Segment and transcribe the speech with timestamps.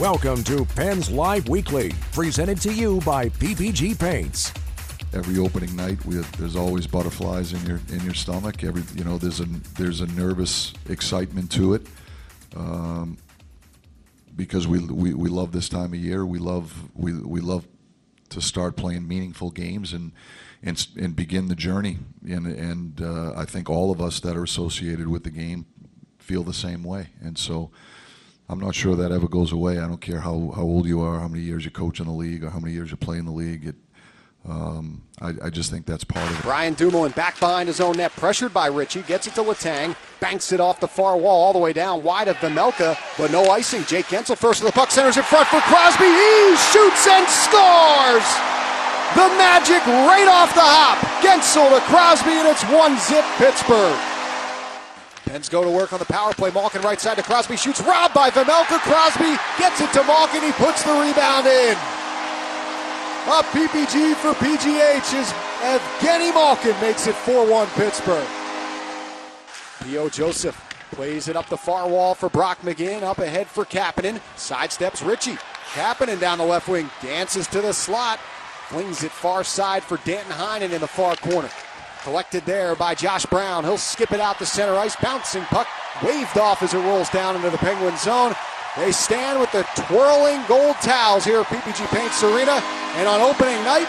[0.00, 4.50] Welcome to Pens Live Weekly, presented to you by PPG Paints.
[5.12, 8.64] Every opening night, we, there's always butterflies in your in your stomach.
[8.64, 9.44] Every you know, there's a
[9.76, 11.86] there's a nervous excitement to it,
[12.56, 13.18] um,
[14.34, 16.24] because we, we we love this time of year.
[16.24, 17.68] We love we we love
[18.30, 20.12] to start playing meaningful games and
[20.62, 21.98] and and begin the journey.
[22.26, 25.66] And and uh, I think all of us that are associated with the game
[26.18, 27.08] feel the same way.
[27.20, 27.70] And so
[28.50, 29.78] I'm not sure that ever goes away.
[29.78, 32.12] I don't care how, how old you are, how many years you coach in the
[32.12, 33.64] league, or how many years you play in the league.
[33.64, 33.76] It,
[34.44, 36.42] um, I, I, just think that's part of it.
[36.42, 40.50] Brian Dumoulin back behind his own net, pressured by Ritchie, gets it to Letang, banks
[40.50, 43.84] it off the far wall all the way down wide of Vejmelka, but no icing.
[43.84, 46.06] Jake Guentzel first to the puck, centers in front for Crosby.
[46.06, 48.26] He shoots and scores!
[49.14, 50.98] The magic right off the hop.
[51.22, 54.09] Guentzel to Crosby, and it's one zip Pittsburgh.
[55.48, 56.50] Go to work on the power play.
[56.50, 57.56] Malkin right side to Crosby.
[57.56, 58.78] Shoots robbed by Vejmelka.
[58.80, 60.42] Crosby gets it to Malkin.
[60.42, 61.76] He puts the rebound in.
[63.28, 68.26] Up PPG for PGH is Evgeny Malkin makes it 4-1 Pittsburgh.
[69.84, 70.08] P.O.
[70.08, 70.56] Joseph
[70.90, 73.02] plays it up the far wall for Brock McGinn.
[73.02, 74.20] Up ahead for Kapanen.
[74.36, 75.38] Sidesteps Ritchie.
[75.74, 76.90] Kapanen down the left wing.
[77.02, 78.18] Dances to the slot.
[78.68, 81.50] Flings it far side for Danton Heinen in the far corner.
[82.02, 83.64] Collected there by Josh Brown.
[83.64, 84.96] He'll skip it out the center ice.
[84.96, 85.68] Bouncing puck
[86.02, 88.34] waved off as it rolls down into the Penguin zone.
[88.76, 92.62] They stand with the twirling gold towels here at PPG Paints Arena.
[92.96, 93.86] And on opening night,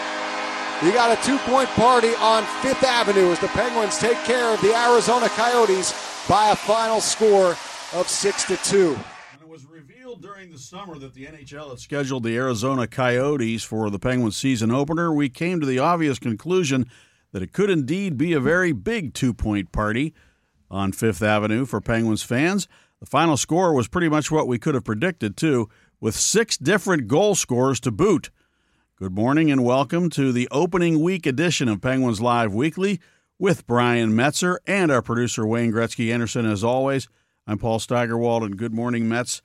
[0.84, 4.60] you got a two point party on Fifth Avenue as the Penguins take care of
[4.60, 5.92] the Arizona Coyotes
[6.28, 7.56] by a final score
[7.94, 8.98] of 6 to 2
[9.40, 13.90] it was revealed during the summer that the NHL had scheduled the Arizona Coyotes for
[13.90, 16.88] the Penguins season opener, we came to the obvious conclusion
[17.32, 20.14] that it could indeed be a very big two point party
[20.70, 22.68] on Fifth Avenue for Penguins fans.
[23.00, 25.68] The final score was pretty much what we could have predicted, too,
[26.00, 28.30] with six different goal scorers to boot.
[28.96, 33.00] Good morning and welcome to the opening week edition of Penguins Live Weekly
[33.38, 36.46] with Brian Metzer and our producer Wayne Gretzky Anderson.
[36.46, 37.08] As always,
[37.46, 39.42] I'm Paul Steigerwald, and good morning, Mets.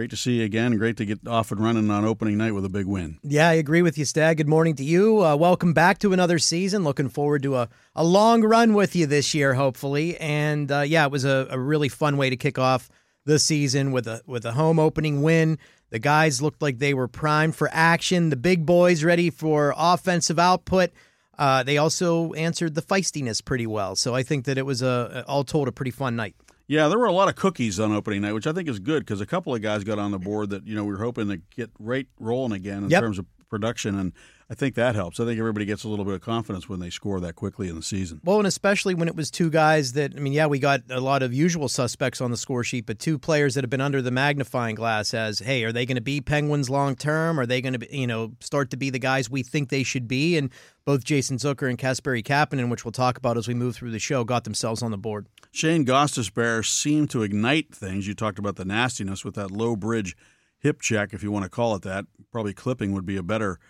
[0.00, 0.78] Great to see you again.
[0.78, 3.18] Great to get off and running on opening night with a big win.
[3.22, 4.38] Yeah, I agree with you, Stag.
[4.38, 5.22] Good morning to you.
[5.22, 6.84] Uh, welcome back to another season.
[6.84, 10.16] Looking forward to a, a long run with you this year, hopefully.
[10.16, 12.88] And uh, yeah, it was a, a really fun way to kick off
[13.26, 15.58] the season with a with a home opening win.
[15.90, 18.30] The guys looked like they were primed for action.
[18.30, 20.92] The big boys ready for offensive output.
[21.38, 23.96] Uh, they also answered the feistiness pretty well.
[23.96, 26.36] So I think that it was a all told a pretty fun night.
[26.70, 29.00] Yeah, there were a lot of cookies on opening night, which I think is good
[29.00, 31.26] because a couple of guys got on the board that you know we were hoping
[31.26, 33.02] to get right rolling again in yep.
[33.02, 34.12] terms of production, and
[34.50, 35.20] I think that helps.
[35.20, 37.76] I think everybody gets a little bit of confidence when they score that quickly in
[37.76, 38.20] the season.
[38.24, 41.00] Well, and especially when it was two guys that I mean, yeah, we got a
[41.00, 44.02] lot of usual suspects on the score sheet, but two players that have been under
[44.02, 47.38] the magnifying glass as, hey, are they going to be Penguins long term?
[47.38, 50.08] Are they going to, you know, start to be the guys we think they should
[50.08, 50.36] be?
[50.36, 50.50] And
[50.84, 54.00] both Jason Zucker and Kasperi Kapanen, which we'll talk about as we move through the
[54.00, 55.28] show, got themselves on the board.
[55.52, 58.08] Shane Gostisbehere seemed to ignite things.
[58.08, 60.16] You talked about the nastiness with that low bridge
[60.58, 62.06] hip check, if you want to call it that.
[62.32, 63.60] Probably clipping would be a better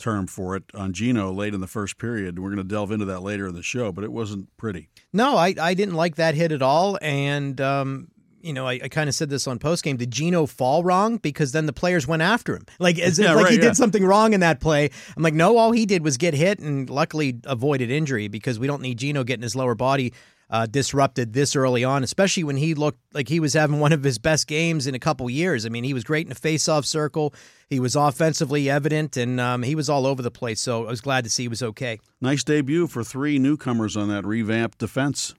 [0.00, 2.38] term for it on Gino late in the first period.
[2.38, 4.88] We're going to delve into that later in the show, but it wasn't pretty.
[5.12, 6.98] No, I, I didn't like that hit at all.
[7.00, 8.08] And, um,
[8.40, 9.98] you know, I, I kind of said this on postgame.
[9.98, 11.18] Did Gino fall wrong?
[11.18, 13.66] Because then the players went after him, like as yeah, if like right, he yeah.
[13.66, 14.90] did something wrong in that play.
[15.16, 18.66] I'm like, no, all he did was get hit and luckily avoided injury because we
[18.66, 20.12] don't need Gino getting his lower body
[20.50, 24.02] uh, disrupted this early on, especially when he looked like he was having one of
[24.02, 25.64] his best games in a couple years.
[25.64, 27.32] I mean, he was great in the faceoff circle.
[27.68, 30.60] He was offensively evident, and um, he was all over the place.
[30.60, 32.00] So I was glad to see he was okay.
[32.20, 35.34] Nice debut for three newcomers on that revamped defense.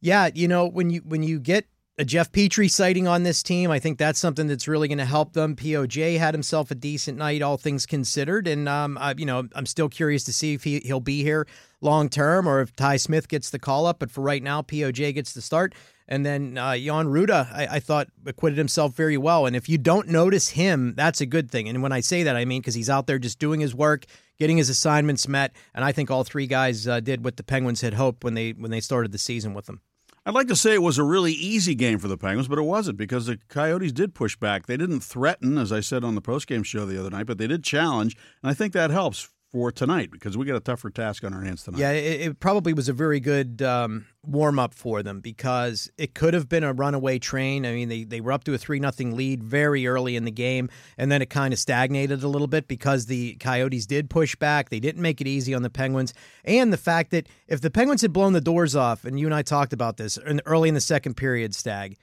[0.00, 3.70] Yeah, you know when you when you get a Jeff Petry sighting on this team.
[3.70, 5.54] I think that's something that's really going to help them.
[5.54, 9.66] POJ had himself a decent night, all things considered, and um, I, you know, I'm
[9.66, 11.46] still curious to see if he he'll be here
[11.80, 14.00] long term or if Ty Smith gets the call up.
[14.00, 15.72] But for right now, POJ gets the start,
[16.08, 19.46] and then uh, Jan Rutta, I, I thought acquitted himself very well.
[19.46, 21.68] And if you don't notice him, that's a good thing.
[21.68, 24.06] And when I say that, I mean because he's out there just doing his work,
[24.36, 27.82] getting his assignments met, and I think all three guys uh, did what the Penguins
[27.82, 29.80] had hoped when they when they started the season with him.
[30.26, 32.62] I'd like to say it was a really easy game for the Penguins, but it
[32.62, 34.64] wasn't because the Coyotes did push back.
[34.64, 37.46] They didn't threaten, as I said on the postgame show the other night, but they
[37.46, 41.22] did challenge, and I think that helps for tonight because we got a tougher task
[41.22, 41.78] on our hands tonight.
[41.78, 46.12] Yeah, it, it probably was a very good um, warm up for them because it
[46.12, 47.64] could have been a runaway train.
[47.64, 50.32] I mean, they, they were up to a 3 nothing lead very early in the
[50.32, 54.34] game, and then it kind of stagnated a little bit because the Coyotes did push
[54.34, 54.70] back.
[54.70, 56.14] They didn't make it easy on the Penguins.
[56.44, 59.34] And the fact that if the Penguins had blown the doors off, and you and
[59.34, 61.96] I talked about this early in the second period, Stag,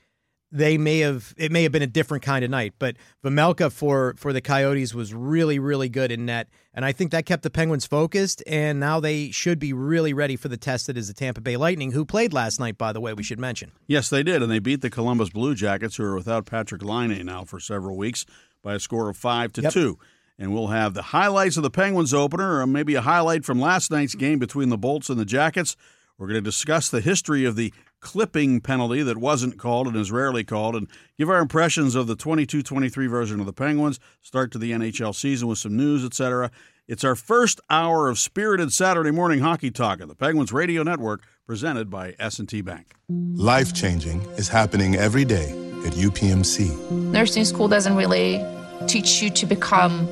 [0.54, 2.76] they may have it may have been a different kind of night.
[2.80, 2.96] But
[3.26, 7.26] Vejmelka for for the Coyotes was really really good in net, and I think that
[7.26, 8.42] kept the Penguins focused.
[8.48, 11.58] And now they should be really ready for the test that is the Tampa Bay
[11.58, 12.78] Lightning, who played last night.
[12.78, 13.72] By the way, we should mention.
[13.88, 17.26] Yes, they did, and they beat the Columbus Blue Jackets, who are without Patrick Laine
[17.26, 18.26] now for several weeks,
[18.64, 19.74] by a score of five to Yep.
[19.74, 20.00] two.
[20.40, 23.92] And we'll have the highlights of the Penguins opener, or maybe a highlight from last
[23.92, 25.76] night's game between the Bolts and the Jackets.
[26.18, 30.12] We're going to discuss the history of the clipping penalty that wasn't called and is
[30.12, 30.88] rarely called, and
[31.18, 35.16] give our impressions of the 22 23 version of the Penguins, start to the NHL
[35.16, 36.52] season with some news, etc.
[36.88, 41.22] It's our first hour of spirited Saturday morning hockey talk on the Penguins Radio Network,
[41.46, 42.94] presented by S&T Bank.
[43.08, 45.52] Life changing is happening every day
[45.86, 46.92] at UPMC.
[46.92, 48.44] nursing school doesn't really
[48.88, 50.08] teach you to become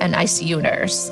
[0.00, 1.10] an ICU nurse.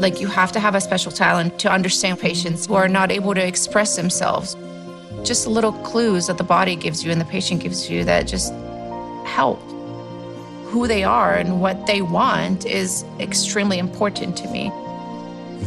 [0.00, 3.34] Like, you have to have a special talent to understand patients who are not able
[3.34, 4.56] to express themselves.
[5.24, 8.52] Just little clues that the body gives you and the patient gives you that just
[9.24, 9.60] help.
[10.66, 14.70] Who they are and what they want is extremely important to me.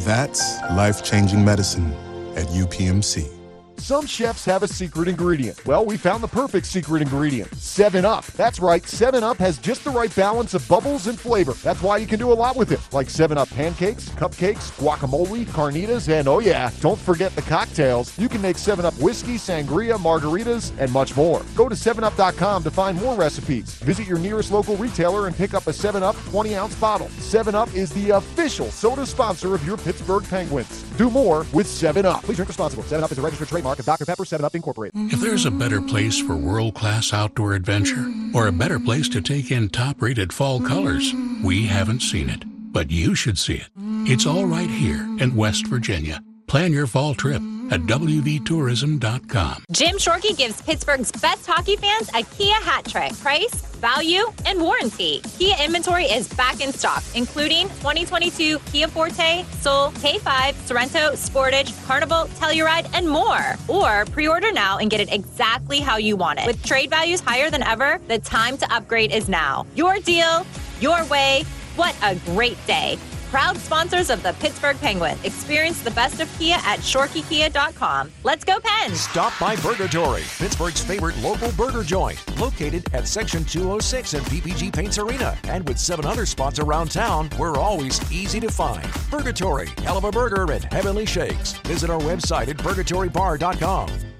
[0.05, 1.91] That's life changing medicine
[2.35, 3.40] at UPMC.
[3.81, 5.65] Some chefs have a secret ingredient.
[5.65, 8.23] Well, we found the perfect secret ingredient 7 Up.
[8.27, 11.53] That's right, 7 Up has just the right balance of bubbles and flavor.
[11.53, 15.45] That's why you can do a lot with it, like 7 Up pancakes, cupcakes, guacamole,
[15.47, 18.17] carnitas, and oh yeah, don't forget the cocktails.
[18.19, 21.41] You can make 7 Up whiskey, sangria, margaritas, and much more.
[21.55, 23.73] Go to 7up.com to find more recipes.
[23.77, 27.09] Visit your nearest local retailer and pick up a 7 Up 20 ounce bottle.
[27.17, 30.83] 7 Up is the official soda sponsor of your Pittsburgh Penguins.
[30.99, 32.21] Do more with 7 Up.
[32.21, 32.85] Please drink responsibly.
[32.85, 34.05] 7 Up is a registered trademark of Dr.
[34.05, 35.13] Pepper 7 Up Incorporated.
[35.13, 39.21] If there's a better place for world class outdoor adventure, or a better place to
[39.21, 41.13] take in top rated fall colors,
[41.43, 42.43] we haven't seen it.
[42.73, 43.69] But you should see it.
[44.07, 46.23] It's all right here in West Virginia.
[46.51, 49.63] Plan your fall trip at WVTourism.com.
[49.71, 53.17] Jim Shorkey gives Pittsburgh's best hockey fans a Kia hat trick.
[53.19, 55.21] Price, value, and warranty.
[55.37, 62.25] Kia inventory is back in stock, including 2022 Kia Forte, Soul, K5, Sorento, Sportage, Carnival,
[62.35, 63.55] Telluride, and more.
[63.69, 66.47] Or pre-order now and get it exactly how you want it.
[66.47, 69.65] With trade values higher than ever, the time to upgrade is now.
[69.75, 70.45] Your deal,
[70.81, 71.45] your way.
[71.77, 72.99] What a great day.
[73.31, 75.17] Proud sponsors of the Pittsburgh Penguin.
[75.23, 78.11] Experience the best of Kia at ShorkeyKia.com.
[78.25, 78.99] Let's go, Pens!
[78.99, 84.97] Stop by Burgatory, Pittsburgh's favorite local burger joint, located at Section 206 in PPG Paints
[84.97, 85.37] Arena.
[85.45, 88.83] And with seven other spots around town, we're always easy to find.
[89.09, 91.53] Burgatory, hell of a burger and heavenly shakes.
[91.63, 94.10] Visit our website at burgatorybar.com.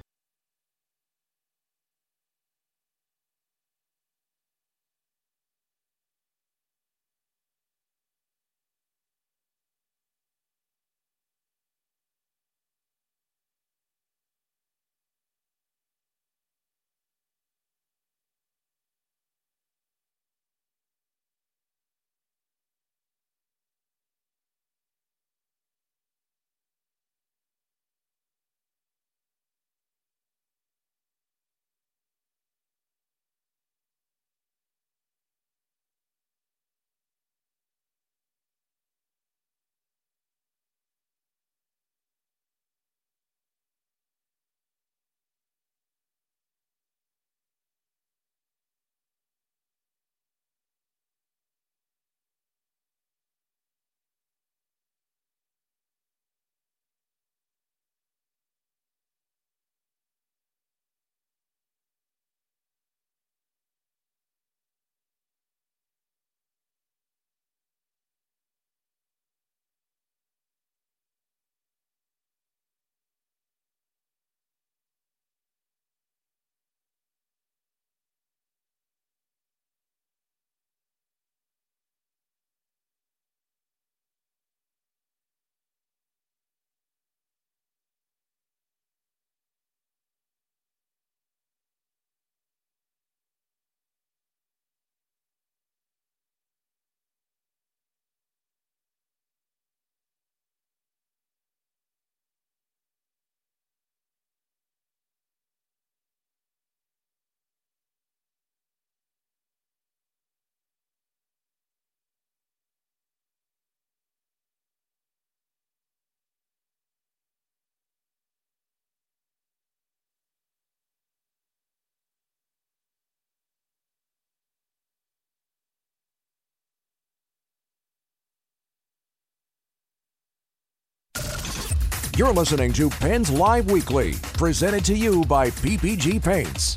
[132.14, 136.76] You're listening to Pens Live Weekly, presented to you by PPG Paints.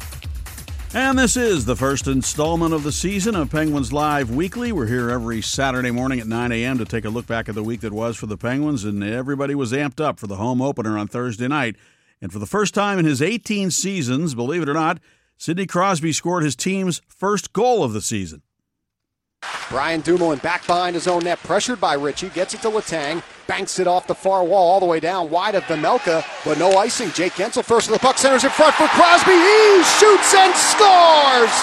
[0.93, 4.71] And this is the first installment of the season of Penguins Live Weekly.
[4.71, 6.77] We're here every Saturday morning at 9 a.m.
[6.77, 9.55] to take a look back at the week that was for the Penguins, and everybody
[9.55, 11.75] was amped up for the home opener on Thursday night.
[12.21, 15.01] And for the first time in his 18 seasons, believe it or not,
[15.37, 18.41] Sidney Crosby scored his team's first goal of the season.
[19.69, 23.79] Brian Dumoulin back behind his own net, pressured by Ritchie, gets it to Letang, banks
[23.79, 27.11] it off the far wall all the way down wide of Vejmelka, but no icing.
[27.11, 29.31] Jake Guentzel first to the puck, centers in front for Crosby.
[29.31, 31.53] He shoots and scores!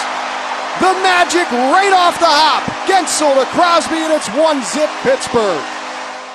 [0.81, 2.63] The magic right off the hop.
[2.89, 5.63] Guentzel to Crosby, and it's one zip Pittsburgh.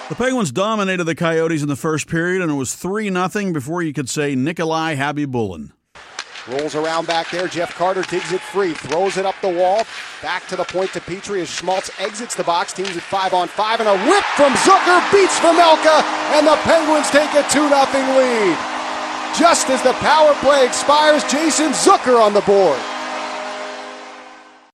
[0.08, 3.82] The Penguins dominated the Coyotes in the first period, and it was 3 0 before
[3.82, 5.72] you could say Nikolai Khabibulin.
[6.48, 7.46] Rolls around back there.
[7.46, 9.84] Jeff Carter digs it free, throws it up the wall.
[10.22, 12.72] Back to the point to Petry as Schmaltz exits the box.
[12.72, 16.02] Teams at five on five, and a whip from Zucker beats Vejmelka,
[16.32, 18.56] and the Penguins take a 2 0 lead.
[19.38, 22.80] Just as the power play expires, Jason Zucker on the board.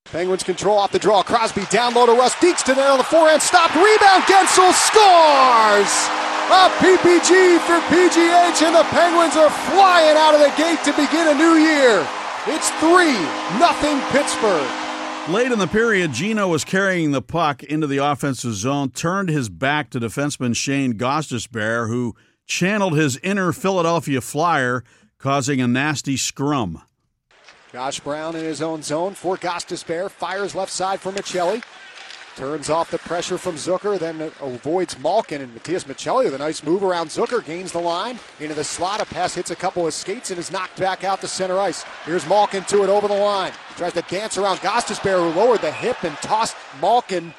[0.04, 1.24] Penguins control off the draw.
[1.24, 2.36] Crosby down low to Rust.
[2.36, 3.42] Deeks to net on the forehand.
[3.42, 3.74] Stopped.
[3.74, 4.22] Rebound.
[4.24, 6.23] Guentzel scores!
[6.50, 11.28] A PPG for PGH, and the Penguins are flying out of the gate to begin
[11.28, 12.06] a new year.
[12.46, 13.12] It's 3
[13.58, 14.70] nothing Pittsburgh.
[15.30, 19.48] Late in the period, Gino was carrying the puck into the offensive zone, turned his
[19.48, 22.14] back to defenseman Shane Gostisbehere, who
[22.46, 24.84] channeled his inner Philadelphia Flyer,
[25.18, 26.82] causing a nasty scrum.
[27.72, 31.62] Josh Brown in his own zone for Gostisbehere, fires left side for Maccelli.
[32.36, 35.40] Turns off the pressure from Zucker, then avoids Malkin.
[35.40, 38.18] And Matias Maccelli with a nice move around Zucker, gains the line.
[38.40, 41.20] Into the slot, a pass hits a couple of skates and is knocked back out
[41.20, 41.84] to center ice.
[42.04, 43.52] Here's Malkin to it over the line.
[43.76, 47.32] Tries to dance around Gostisbehere, who lowered the hip and tossed Malkin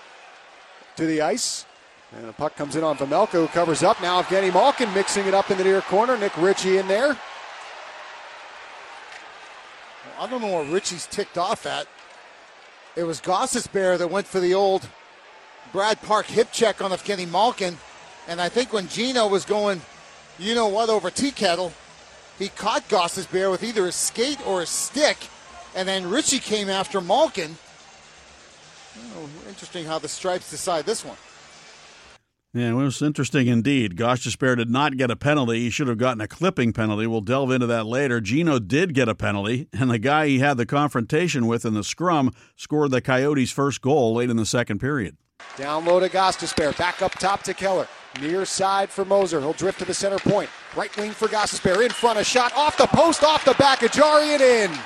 [0.96, 1.66] to the ice.
[2.16, 4.02] And the puck comes in on Vejmelka, who covers up.
[4.02, 6.18] Now Evgeny Malkin mixing it up in the near corner.
[6.18, 7.18] Nick Ritchie in there.
[10.18, 11.88] I don't know what Ritchie's ticked off at.
[12.96, 14.88] It was Gostisbehere that went for the old
[15.74, 17.78] Brad Park hip check on Evgeny Malkin.
[18.28, 19.82] And I think when Gino was going,
[20.40, 21.74] you know what, over tea kettle,
[22.40, 25.18] he caught Gostisbehere with either his skate or his stick.
[25.76, 27.58] And then Ritchie came after Malkin.
[29.18, 31.18] Oh, interesting how the Stripes decide this one.
[32.56, 33.98] Yeah, it was interesting indeed.
[33.98, 35.60] Gostisbehere did not get a penalty.
[35.60, 37.06] He should have gotten a clipping penalty.
[37.06, 38.22] We'll delve into that later.
[38.22, 41.84] Gino did get a penalty, and the guy he had the confrontation with in the
[41.84, 45.18] scrum scored the Coyotes' first goal late in the second period.
[45.58, 46.78] Down low to Gostisbehere.
[46.78, 47.90] Back up top to Keller.
[48.22, 49.42] Near side for Moser.
[49.42, 50.50] He'll drift to the center point.
[50.78, 51.84] Right wing for Gostisbehere.
[51.84, 54.80] In front, a shot off the post, off the back of and in.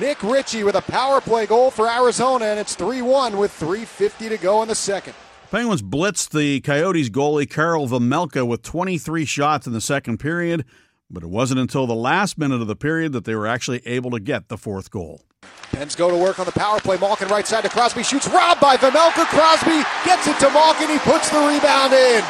[0.00, 4.30] Nick Ritchie with a power play goal for Arizona, and it's 3 1 with 3.50
[4.30, 5.14] to go in the second.
[5.52, 10.64] Penguins blitzed the Coyotes goalie Karel Vejmelka with 23 shots in the second period,
[11.10, 14.10] but it wasn't until the last minute of the period that they were actually able
[14.12, 15.26] to get the fourth goal.
[15.70, 16.96] Pens go to work on the power play.
[16.96, 18.26] Malkin right side to Crosby shoots.
[18.28, 19.26] Robbed by Vejmelka.
[19.26, 20.88] Crosby gets it to Malkin.
[20.88, 22.24] He puts the rebound in.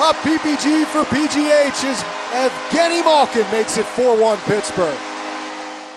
[0.00, 2.02] A PPG for PGH is
[2.32, 5.15] Evgeny Malkin makes it 4-1 Pittsburgh.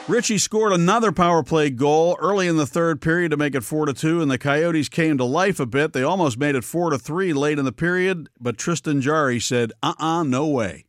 [0.10, 3.86] Ritchie scored another power play goal early in the third period to make it 4
[3.86, 5.94] to 2 and the Coyotes came to life a bit.
[5.94, 9.72] They almost made it 4 to 3 late in the period, but Tristan Jarry said,
[9.84, 10.86] "Uh-uh, no way."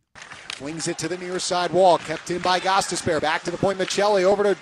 [0.54, 3.20] Flings it to the near side wall, kept in by Gostisbehere.
[3.20, 4.56] Back to the point Maccelli over to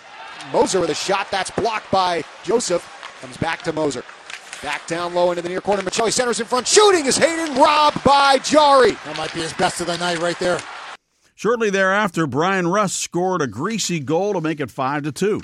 [0.53, 2.85] Moser with a shot that's blocked by Joseph.
[3.21, 4.03] Comes back to Moser.
[4.61, 5.83] Back down low into the near corner.
[5.83, 6.67] Maccelli centers in front.
[6.67, 8.97] Shooting is Hayton, robbed by Jarry.
[9.05, 10.59] That might be his best of the night right there.
[11.39, 15.41] Shortly thereafter, Bryan Rust scored a greasy goal to make it 5 to 2.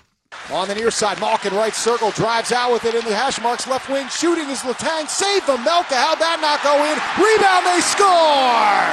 [0.50, 3.68] On the near side, Malkin right circle, drives out with it in the hash marks
[3.68, 4.08] left wing.
[4.08, 5.06] Shooting is Letang.
[5.08, 5.94] Save Vejmelka.
[5.94, 6.98] How'd that not go in?
[7.14, 8.90] Rebound, they score!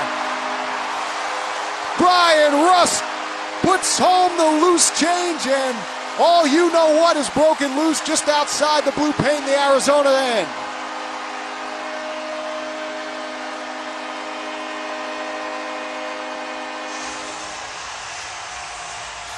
[1.98, 3.01] Bryan Rust
[3.65, 5.74] puts home the loose change, and
[6.22, 10.71] all you know what is broken loose just outside the blue paint, the Arizona end.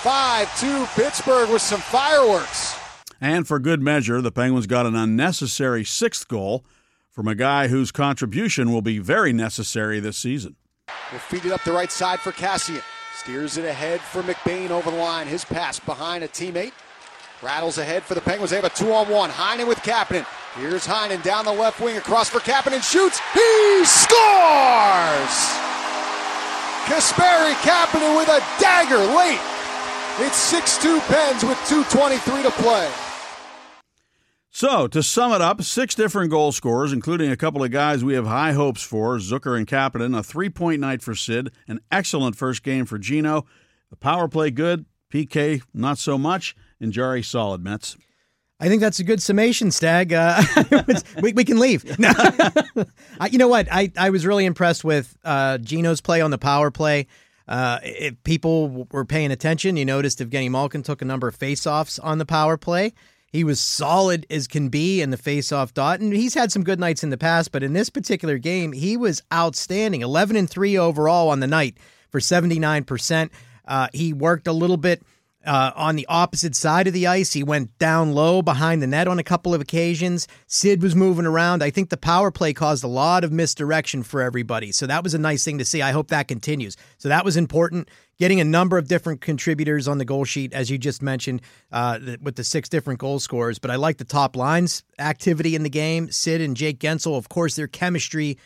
[0.04, 2.78] 5 2 Pittsburgh with some fireworks.
[3.22, 6.66] And for good measure, the Penguins got an unnecessary sixth goal
[7.10, 10.58] from a guy whose contribution will be very necessary this season.
[11.10, 12.82] We'll feed it up the right side for Kassian.
[13.16, 15.26] Steers it ahead for McBain over the line.
[15.26, 16.74] His pass behind a teammate.
[17.42, 18.50] Rattles ahead for the Penguins.
[18.50, 19.30] They have a two on one.
[19.30, 20.26] Heinen with Kapanen.
[20.58, 22.84] Here's Heinen down the left wing across for Kapanen.
[22.84, 23.22] Shoots.
[23.34, 25.36] He scores!
[26.92, 29.40] Kasperi Kapanen with a dagger late
[30.20, 32.92] it's 6 2 Pens with 2.23 to play.
[34.56, 38.14] So, to sum it up, six different goal scorers, including a couple of guys we
[38.14, 42.36] have high hopes for Zucker and Kapanen, a three point night for Sid, an excellent
[42.36, 43.48] first game for Gino.
[43.90, 47.98] The power play good, PK, not so much, and Jarry solid Mets.
[48.60, 50.14] I think that's a good summation, Stag.
[50.14, 50.44] Uh,
[51.24, 51.98] we, we, can leave.
[51.98, 52.14] No.
[53.32, 53.68] you know what?
[53.72, 57.08] I, I was really impressed with uh, Gino's play on the power play.
[57.48, 62.00] Uh, if people were paying attention, you noticed Evgeny Malkin took a number of faceoffs
[62.02, 62.94] on the power play.
[63.32, 66.80] He was solid as can be in the faceoff dot, and he's had some good
[66.80, 67.52] nights in the past.
[67.52, 70.02] But in this particular game, he was outstanding.
[70.02, 71.78] Eleven and three overall on the night
[72.10, 73.32] for seventy nine percent.
[73.68, 75.02] Uh, he worked a little bit
[75.46, 77.34] uh, on the opposite side of the ice.
[77.34, 80.28] He went down low behind the net on a couple of occasions.
[80.48, 81.64] Sid was moving around.
[81.64, 84.72] I think the power play caused a lot of misdirection for everybody.
[84.72, 85.82] So that was a nice thing to see.
[85.82, 86.78] I hope that continues.
[86.98, 87.90] So that was important.
[88.20, 92.00] Getting a number of different contributors on the goal sheet, as you just mentioned, uh,
[92.22, 93.60] with the six different goal scorers.
[93.60, 96.12] But I like the top lines activity in the game.
[96.12, 98.38] Sid and Jake Guentzel, of course, their chemistry.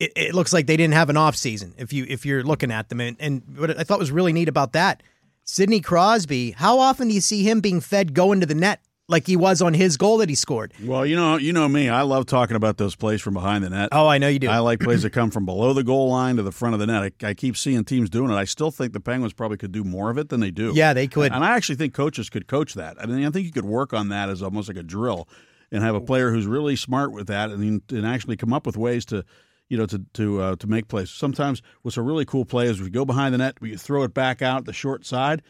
[0.00, 2.72] It, it looks like they didn't have an off season if you if you're looking
[2.72, 3.00] at them.
[3.00, 5.02] And, and what I thought was really neat about that
[5.44, 9.26] Sidney Crosby, how often do you see him being fed going to the net like
[9.26, 10.72] he was on his goal that he scored?
[10.84, 11.88] Well, you know, you know me.
[11.88, 13.88] I love talking about those plays from behind the net.
[13.90, 14.48] Oh, I know you do.
[14.48, 16.86] I like plays that come from below the goal line to the front of the
[16.86, 17.02] net.
[17.02, 18.34] I, I, keep seeing teams doing it.
[18.34, 20.72] I still think the Penguins probably could do more of it than they do.
[20.74, 21.32] Yeah, they could.
[21.32, 22.96] And I actually think coaches could coach that.
[23.02, 25.28] I mean, I think you could work on that as almost like a drill
[25.72, 28.76] and have a player who's really smart with that and, and actually come up with
[28.76, 29.24] ways to–
[29.72, 31.10] you know, to to uh, to make plays.
[31.10, 34.12] Sometimes what's a really cool play is we go behind the net, we throw it
[34.12, 35.40] back out the short side,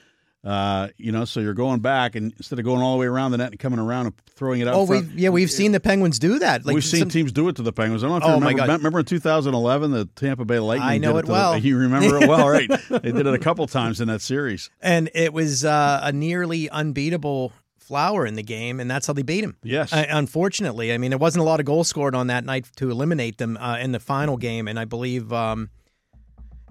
[0.44, 3.32] uh, you know, so you're going back and instead of going all the way around
[3.32, 4.74] the net and coming around and throwing it out.
[4.74, 6.64] Oh, we yeah, we've seen the Penguins do that.
[6.64, 8.04] Like we've seen some, teams do it to the Penguins.
[8.04, 8.72] I don't know if oh you remember.
[8.74, 10.88] Remember in 2011, the Tampa Bay Lightning.
[10.88, 11.54] I know it, it well.
[11.54, 12.70] The, you remember it well, right?
[12.90, 16.68] they did it a couple times in that series, and it was uh, a nearly
[16.70, 17.52] unbeatable
[17.82, 19.56] Flower in the game, and that's how they beat him.
[19.62, 19.92] Yes.
[19.92, 22.90] Uh, unfortunately, I mean, there wasn't a lot of goals scored on that night to
[22.90, 25.32] eliminate them uh, in the final game, and I believe.
[25.32, 25.70] Um,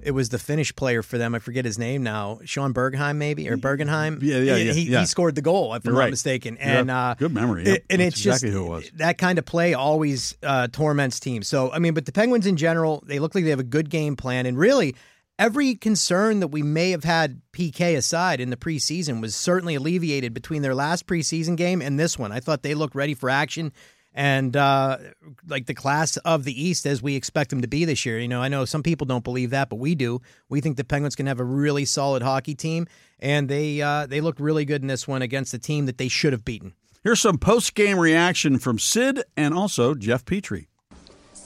[0.03, 1.35] it was the Finnish player for them.
[1.35, 2.39] I forget his name now.
[2.43, 4.19] Sean Bergheim, maybe or Bergenheim.
[4.21, 4.73] Yeah, yeah, he, yeah.
[4.73, 4.99] He, yeah.
[5.01, 6.05] he scored the goal, if You're I'm right.
[6.05, 6.57] not mistaken.
[6.57, 7.09] And yeah.
[7.09, 7.65] uh, good memory.
[7.65, 7.83] Yep.
[7.89, 8.91] and That's it's exactly just who it was.
[8.95, 11.47] that kind of play always uh, torments teams.
[11.47, 13.89] So I mean, but the Penguins in general, they look like they have a good
[13.89, 14.95] game plan, and really.
[15.41, 20.35] Every concern that we may have had PK aside in the preseason was certainly alleviated
[20.35, 22.31] between their last preseason game and this one.
[22.31, 23.73] I thought they looked ready for action
[24.13, 24.99] and uh,
[25.47, 28.19] like the class of the East as we expect them to be this year.
[28.19, 30.21] You know, I know some people don't believe that, but we do.
[30.47, 32.85] We think the Penguins can have a really solid hockey team,
[33.19, 36.07] and they uh, they looked really good in this one against a team that they
[36.07, 36.75] should have beaten.
[37.03, 40.67] Here's some post game reaction from Sid and also Jeff Petry.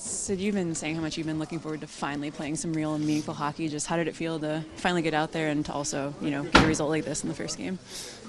[0.06, 2.94] Sid, you've been saying how much you've been looking forward to finally playing some real
[2.94, 3.68] and meaningful hockey.
[3.68, 6.44] Just how did it feel to finally get out there and to also, you know,
[6.44, 7.80] get a result like this in the first game?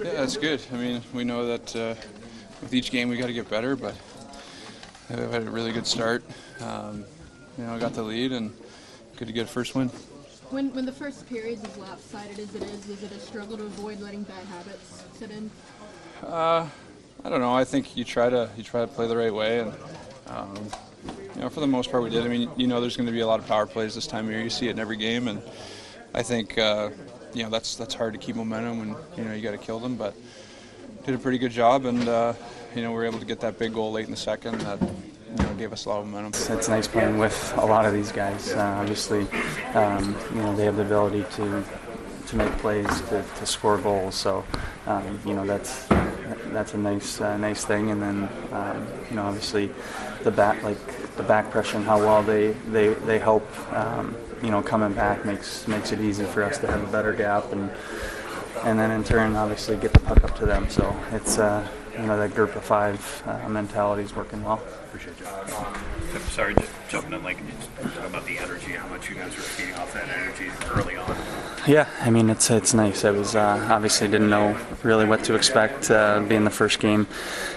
[0.03, 0.63] Yeah, that's good.
[0.73, 1.95] I mean, we know that uh,
[2.63, 3.95] with each game we got to get better, but
[5.11, 6.25] we had a really good start.
[6.61, 7.05] Um,
[7.59, 8.55] you know, got the lead and
[9.17, 9.89] good to get a first win.
[10.49, 13.59] When, when the first period is as lopsided as it is, is it a struggle
[13.59, 15.51] to avoid letting bad habits sit in?
[16.23, 16.69] Uh,
[17.23, 17.55] I don't know.
[17.55, 19.75] I think you try to you try to play the right way, and
[20.29, 20.69] um,
[21.35, 22.25] you know, for the most part, we did.
[22.25, 24.27] I mean, you know, there's going to be a lot of power plays this time
[24.27, 24.41] of year.
[24.41, 25.43] You see it in every game, and
[26.15, 26.91] I think uh,
[27.35, 29.79] you know that's that's hard to keep momentum, and you know you got to kill
[29.79, 29.97] them.
[29.97, 30.15] But
[31.05, 32.33] did a pretty good job, and uh,
[32.75, 34.81] you know we were able to get that big goal late in the second that
[34.81, 36.33] you know gave us a lot of momentum.
[36.57, 38.53] It's nice playing with a lot of these guys.
[38.53, 39.27] Uh, obviously,
[39.75, 41.65] um, you know they have the ability to
[42.29, 44.15] to make plays, to, to score goals.
[44.15, 44.45] So
[44.87, 45.87] um, you know that's
[46.53, 47.91] that's a nice uh, nice thing.
[47.91, 49.71] And then um, you know obviously
[50.23, 53.47] the back like the back pressure and how well they they they help.
[53.73, 57.13] Um, you know, coming back makes makes it easy for us to have a better
[57.13, 57.71] gap, and
[58.65, 60.69] and then in turn, obviously, get the puck up to them.
[60.69, 61.67] So it's uh,
[61.99, 64.63] you know that group of five uh, mentality is working well.
[64.85, 65.27] Appreciate you.
[65.27, 67.39] I'm sorry, just jumping in, like
[68.05, 71.17] about the energy, how much you guys were feeding off that energy early on.
[71.67, 73.05] Yeah, I mean it's it's nice.
[73.05, 77.07] I was uh, obviously didn't know really what to expect uh, being the first game,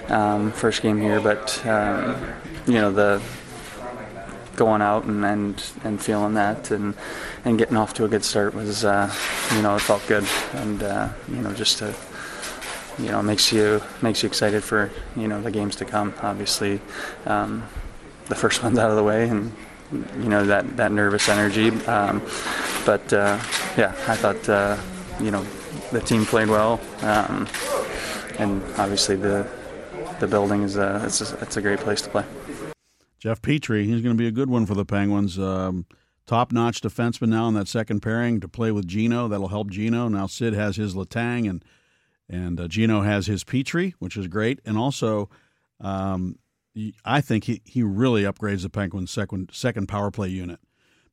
[0.07, 2.15] um, first game here, but um,
[2.65, 3.21] you know the
[4.59, 6.93] going out and, and, and feeling that and
[7.45, 9.09] and getting off to a good start was uh,
[9.55, 11.95] you know it felt good and uh, you know just to
[12.99, 16.13] you know makes you makes you excited for you know the games to come.
[16.21, 16.81] Obviously,
[17.25, 17.63] um,
[18.27, 19.55] the first one's out of the way and
[20.21, 21.69] you know that that nervous energy.
[21.87, 22.21] Um,
[22.85, 23.39] but uh,
[23.77, 24.75] yeah, I thought uh,
[25.21, 25.43] you know
[25.93, 27.47] the team played well, um,
[28.37, 29.47] and obviously the
[30.19, 32.25] the building is a it's a, it's a great place to play.
[33.19, 35.37] Jeff Petry, he's going to be a good one for the Penguins.
[35.37, 35.85] Um,
[36.25, 39.27] Top notch defenseman now in that second pairing to play with Gino.
[39.27, 40.07] That'll help Gino.
[40.09, 41.65] Now Sid has his Letang and
[42.29, 44.59] and uh, Gino has his Petry, which is great.
[44.63, 45.27] And also,
[45.81, 46.37] um,
[47.03, 50.59] I think he, he really upgrades the Penguins' second second power play unit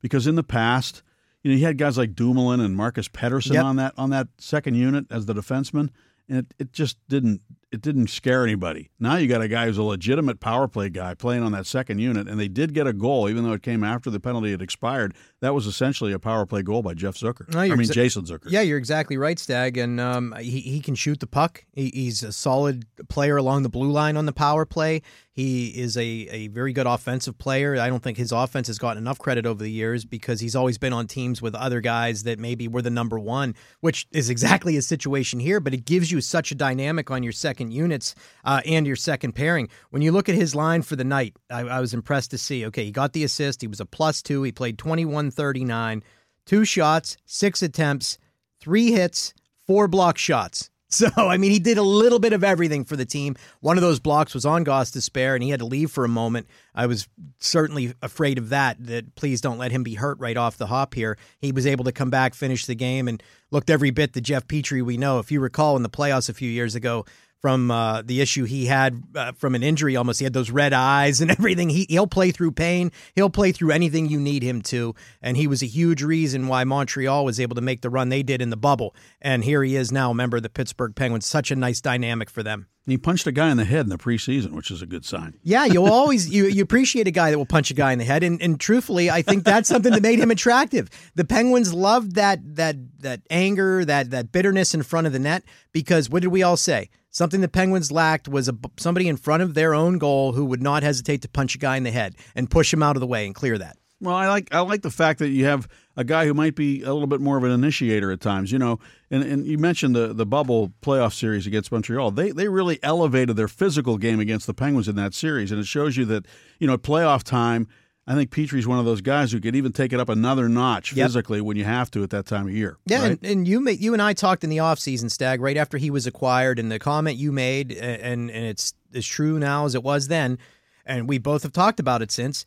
[0.01, 1.01] because in the past,
[1.41, 3.65] you know, he had guys like Dumoulin and Marcus Pettersson Yep.
[3.65, 5.89] on that on that second unit as the defenseman,
[6.29, 8.89] and it, it just didn't it didn't scare anybody.
[8.99, 11.99] Now you got a guy who's a legitimate power play guy playing on that second
[11.99, 14.61] unit, and they did get a goal, even though it came after the penalty had
[14.61, 15.13] expired.
[15.41, 17.53] That was essentially a power play goal by Jeff Zucker.
[17.53, 18.47] No, I mean exa- Jason Zucker.
[18.49, 19.77] Yeah, you're exactly right, Stag.
[19.77, 21.65] And um, he, he can shoot the puck.
[21.73, 25.01] He, he's a solid player along the blue line on the power play.
[25.33, 27.79] He is a, a very good offensive player.
[27.79, 30.79] I don't think his offense has gotten enough credit over the years because he's always
[30.79, 34.73] been on teams with other guys that maybe were the number one, which is exactly
[34.73, 35.59] his situation here.
[35.59, 39.33] But it gives you such a dynamic on your second units uh, and your second
[39.33, 39.69] pairing.
[39.89, 42.65] When you look at his line for the night, I, I was impressed to see.
[42.67, 43.61] Okay, he got the assist.
[43.61, 44.43] He was a plus two.
[44.43, 46.03] He played 21 39,
[46.45, 48.17] two shots, six attempts,
[48.59, 49.33] three hits,
[49.65, 50.69] four block shots.
[50.89, 53.35] So, I mean, he did a little bit of everything for the team.
[53.59, 56.47] One of those blocks was on Gostisbehere, and he had to leave for a moment.
[56.73, 60.57] I was certainly afraid of that, that please don't let him be hurt right off
[60.57, 61.17] the hop here.
[61.39, 64.47] He was able to come back, finish the game, and looked every bit the Jeff
[64.47, 65.19] Petry we know.
[65.19, 67.05] If you recall in the playoffs a few years ago,
[67.41, 69.95] from uh, the issue he had uh, from an injury.
[69.95, 71.69] Almost, he had those red eyes and everything.
[71.69, 72.91] He he'll play through pain.
[73.15, 74.95] He'll play through anything you need him to.
[75.21, 78.23] And he was a huge reason why Montreal was able to make the run they
[78.23, 78.95] did in the bubble.
[79.21, 81.25] And here he is now, a member of the Pittsburgh Penguins.
[81.25, 82.67] Such a nice dynamic for them.
[82.87, 85.37] He punched a guy in the head in the preseason, which is a good sign.
[85.43, 88.05] Yeah, you'll always you you appreciate a guy that will punch a guy in the
[88.05, 90.89] head, and, and truthfully, I think that's something that made him attractive.
[91.15, 95.43] The Penguins loved that that that anger, that that bitterness in front of the net
[95.73, 96.89] because what did we all say?
[97.17, 100.61] Something the Penguins lacked was a, somebody in front of their own goal who would
[100.61, 103.07] not hesitate to punch a guy in the head and push him out of the
[103.07, 103.75] way and clear that.
[103.99, 106.83] Well, I like I like the fact that you have a guy who might be
[106.83, 108.51] a little bit more of an initiator at times.
[108.51, 108.77] You know,
[109.09, 112.11] and, and you mentioned the the bubble playoff series against Montreal.
[112.11, 115.65] They they really elevated their physical game against the Penguins in that series, and it
[115.65, 116.27] shows you that
[116.59, 117.67] you know at playoff time.
[118.07, 120.93] I think Petry's one of those guys who could even take it up another notch
[120.93, 121.07] Yep.
[121.07, 122.77] physically when you have to at that time of year.
[122.85, 123.11] Yeah, right?
[123.11, 126.07] and, and you you and I talked in the offseason, Stag, right after he was
[126.07, 130.07] acquired, and the comment you made, and and it's as true now as it was
[130.07, 130.37] then,
[130.85, 132.45] and we both have talked about it since.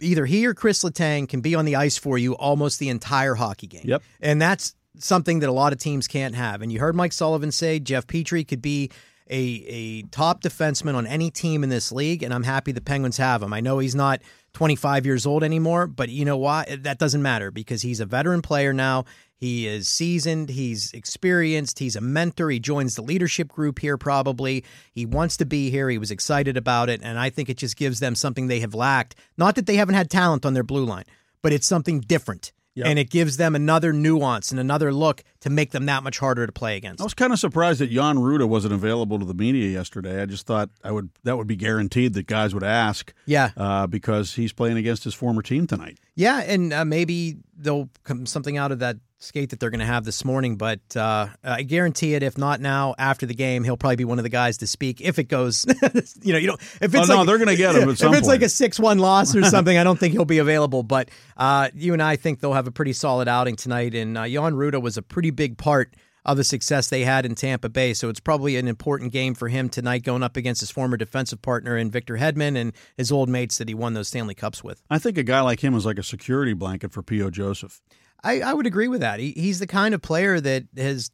[0.00, 3.34] Either he or Kris Letang can be on the ice for you almost the entire
[3.34, 3.82] hockey game.
[3.84, 4.02] Yep.
[4.20, 6.62] And that's something that a lot of teams can't have.
[6.62, 8.90] And you heard Mike Sullivan say Jeff Petry could be
[9.28, 13.16] a a top defenseman on any team in this league, and I'm happy the Penguins
[13.16, 13.52] have him.
[13.52, 14.20] I know he's not
[14.58, 16.64] 25 years old anymore, but you know why?
[16.80, 19.04] That doesn't matter because he's a veteran player now.
[19.36, 22.50] He is seasoned, he's experienced, he's a mentor.
[22.50, 24.64] He joins the leadership group here probably.
[24.90, 25.88] He wants to be here.
[25.88, 28.74] He was excited about it, and I think it just gives them something they have
[28.74, 29.14] lacked.
[29.36, 31.04] Not that they haven't had talent on their blue line,
[31.40, 32.50] but it's something different.
[32.74, 32.86] Yep.
[32.88, 36.46] And it gives them another nuance and another look to make them that much harder
[36.46, 37.00] to play against.
[37.00, 40.22] I was kind of surprised that Jan Rutta wasn't available to the media yesterday.
[40.22, 43.12] I just thought I would that would be guaranteed that guys would ask.
[43.26, 43.50] Yeah.
[43.56, 45.98] uh, because he's playing against his former team tonight.
[46.14, 49.86] Yeah, and uh, maybe there'll come something out of that skate that they're going to
[49.86, 50.56] have this morning.
[50.56, 52.22] But uh, I guarantee it.
[52.22, 55.00] If not now, after the game, he'll probably be one of the guys to speak.
[55.00, 55.64] If it goes,
[56.22, 58.12] you know, you know, if it's Oh, no, like, they're gonna get him at if
[58.14, 60.82] it's like a six-one loss or something, I don't think he'll be available.
[60.84, 63.94] But uh, you and I think they'll have a pretty solid outing tonight.
[63.94, 65.94] And uh, Jan Rutta was a pretty big part
[66.26, 67.94] of the success they had in Tampa Bay.
[67.94, 71.40] So it's probably an important game for him tonight, going up against his former defensive
[71.40, 74.82] partner in Victor Hedman and his old mates that he won those Stanley Cups with.
[74.90, 77.30] I think a guy like him is like a security blanket for P.O.
[77.30, 77.80] Joseph.
[78.22, 79.20] I, I would agree with that.
[79.20, 81.12] He, he's the kind of player that has,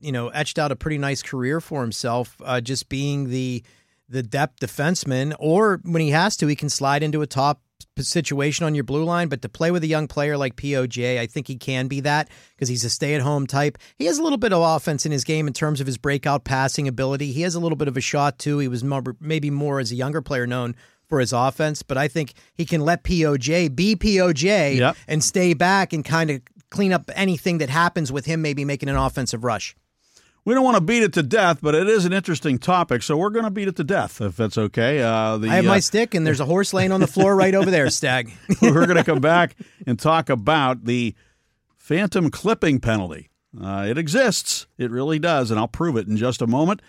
[0.00, 3.62] you know, etched out a pretty nice career for himself, uh, just being the
[4.08, 5.34] the depth defenseman.
[5.38, 7.62] Or when he has to, he can slide into a top
[7.98, 9.28] situation on your blue line.
[9.28, 12.28] But to play with a young player like POJ, I think he can be that
[12.54, 13.78] because he's a stay at home type.
[13.96, 16.44] He has a little bit of offense in his game in terms of his breakout
[16.44, 17.32] passing ability.
[17.32, 18.58] He has a little bit of a shot too.
[18.58, 20.74] He was more, maybe more as a younger player known
[21.08, 24.96] for his offense, but I think he can let POJ be POJ Yep.
[25.06, 26.40] and stay back and kind of
[26.70, 29.76] clean up anything that happens with him maybe making an offensive rush.
[30.44, 33.16] We don't want to beat it to death, but it is an interesting topic, so
[33.16, 35.00] we're going to beat it to death if that's okay.
[35.00, 37.36] Uh, the, I have my uh, stick and there's a horse laying on the floor
[37.36, 38.32] right over there, Stag.
[38.62, 39.54] we're going to come back
[39.86, 41.14] and talk about the
[41.76, 43.30] phantom clipping penalty.
[43.60, 44.66] Uh, it exists.
[44.78, 46.82] It really does, and I'll prove it in just a moment.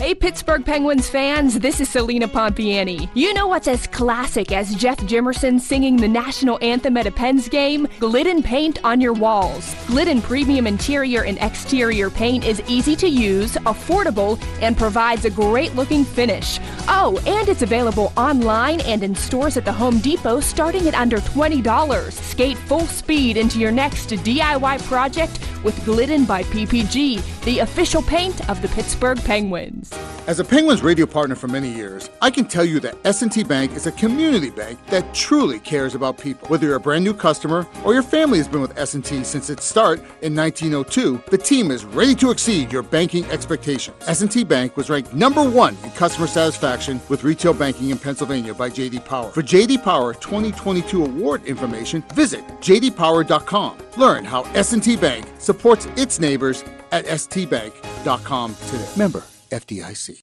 [0.00, 3.10] Hey, Pittsburgh Penguins fans, this is Celina Pompeani.
[3.12, 7.50] You know what's as classic as Jeff Jimerson singing the national anthem at a Pens
[7.50, 7.86] game?
[7.98, 9.74] Glidden paint on your walls.
[9.88, 15.74] Glidden premium interior and exterior paint is easy to use, affordable, and provides a great
[15.74, 16.58] looking finish.
[16.88, 21.18] Oh, and it's available online and in stores at the Home Depot starting at under
[21.18, 22.10] $20.
[22.10, 28.48] Skate full speed into your next DIY project with Glidden by PPG, the official paint
[28.48, 29.89] of the Pittsburgh Penguins.
[30.30, 33.72] As a Penguins radio partner for many years, I can tell you that S&T Bank
[33.72, 36.46] is a community bank that truly cares about people.
[36.46, 39.64] Whether you're a brand new customer or your family has been with S&T since its
[39.64, 43.96] start in 1902, the team is ready to exceed your banking expectations.
[44.06, 48.70] S&T Bank was ranked number 1 in customer satisfaction with retail banking in Pennsylvania by
[48.70, 49.32] JD Power.
[49.32, 53.78] For JD Power 2022 award information, visit jdpower.com.
[53.96, 58.88] Learn how S&T Bank supports its neighbors at stbank.com today.
[58.96, 60.22] Member FDIC.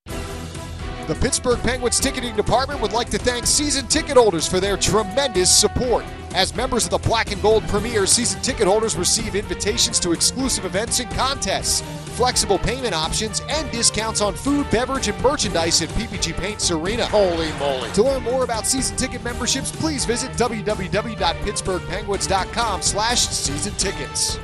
[1.08, 5.50] The Pittsburgh Penguins ticketing department would like to thank season ticket holders for their tremendous
[5.50, 6.04] support.
[6.36, 10.66] As members of the Black and Gold Premier, season ticket holders receive invitations to exclusive
[10.66, 11.80] events and contests,
[12.18, 17.06] flexible payment options, and discounts on food, beverage, and merchandise at PPG Paints Arena.
[17.06, 17.90] Holy moly!
[17.92, 24.38] To learn more about season ticket memberships, please visit www.pittsburghpenguins.com slash season tickets.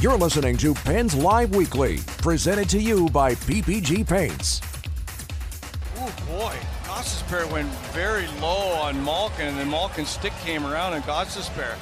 [0.00, 4.62] You're listening to Pens Live Weekly, presented to you by PPG Paints.
[5.98, 11.04] Oh boy, Gostisbehere went very low on Malkin, and then Malkin's stick came around and
[11.04, 11.74] Gostisbehere.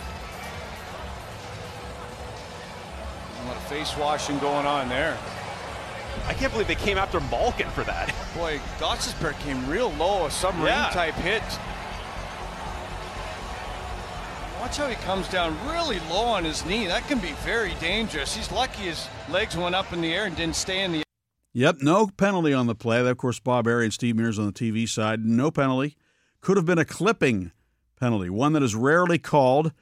[3.44, 5.16] A lot of face washing going on there.
[6.26, 8.12] I can't believe they came after Malkin for that.
[8.36, 10.90] Boy, Gostisbehere came real low, a submarine Yeah.
[10.90, 11.42] type hit.
[14.68, 16.86] Watch how he comes down really low on his knee.
[16.86, 18.36] That can be very dangerous.
[18.36, 21.02] He's lucky his legs went up in the air and didn't stay in the
[21.54, 23.00] Yep, no penalty on the play.
[23.00, 25.24] Of course, Bob Errey and Steve Mears on the TV side.
[25.24, 25.96] No penalty.
[26.42, 27.50] Could have been a clipping
[27.98, 29.72] penalty, one that is rarely called,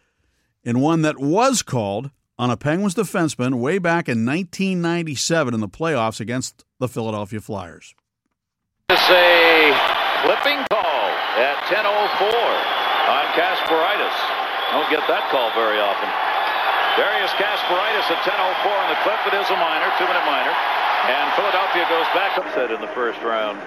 [0.64, 5.68] and one that was called on a Penguins defenseman way back in 1997 in the
[5.68, 7.92] playoffs against the Philadelphia Flyers.
[8.88, 9.74] It's a
[10.22, 11.10] clipping call
[11.42, 12.76] at 10.04
[13.10, 14.35] on Kasparaitis.
[14.74, 16.10] Don't get that call very often.
[16.98, 19.20] Darius Kasparaitis at 10.04 on the clip.
[19.28, 20.54] It is a minor, two-minute minor.
[21.06, 23.60] And Philadelphia goes back upset in the first round.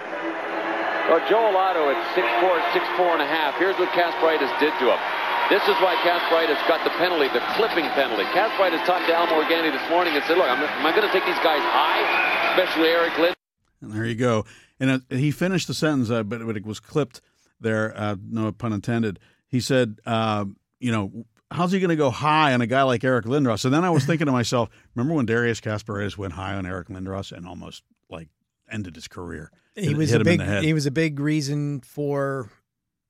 [1.08, 3.56] Well, Joel Otto at 6'4", 6'4 and a half.
[3.58, 5.02] Here's what Kasparaitis did to him.
[5.50, 8.24] This is why Kasparaitis got the penalty, the clipping penalty.
[8.36, 11.14] Kasparaitis talked to Al Morganti this morning and said, look, I'm, am I going to
[11.14, 13.36] take these guys high, especially Eric Lind?
[13.82, 14.46] And there you go.
[14.80, 17.22] And it, he finished the sentence, uh, but, but it was clipped
[17.60, 19.20] there, uh, no pun intended.
[19.48, 20.46] He said, uh,
[20.80, 23.66] you know, how's he going to go high on a guy like Eric Lindros?
[23.66, 26.88] And then I was thinking to myself, remember when Darius Kasparaitis went high on Eric
[26.90, 28.30] Lindros and almost like
[28.72, 29.52] ended his career?
[29.76, 32.50] He was a big he was a big reason for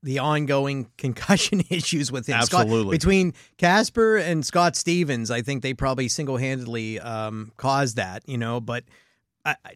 [0.02, 2.40] the ongoing concussion issues with him.
[2.42, 2.96] Scott- Absolutely.
[2.96, 8.28] between Casper and Scott Stevens, I think they probably single handedly um, caused that.
[8.28, 8.84] You know, but
[9.44, 9.74] I, I,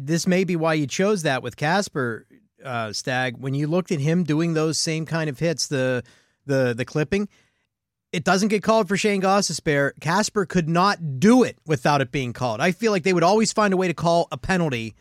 [0.00, 2.26] this may be why you chose that with Casper
[2.64, 3.36] uh, Stag.
[3.38, 6.02] When you looked at him doing those same kind of hits, the
[6.46, 7.28] the the clipping.
[8.12, 9.90] It doesn't get called for Shane Gostisbehere.
[10.00, 12.60] Casper could not do it without it being called.
[12.60, 14.94] I feel like they would always find a way to call a penalty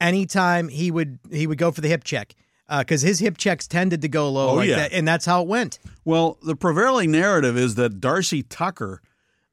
[0.00, 2.34] anytime he would he would go for the hip check
[2.78, 4.76] because his hip checks tended to go low Oh, like yeah.
[4.76, 5.78] that, and that's how it went.
[6.04, 9.02] Well, the prevailing narrative is that Darcy Tucker,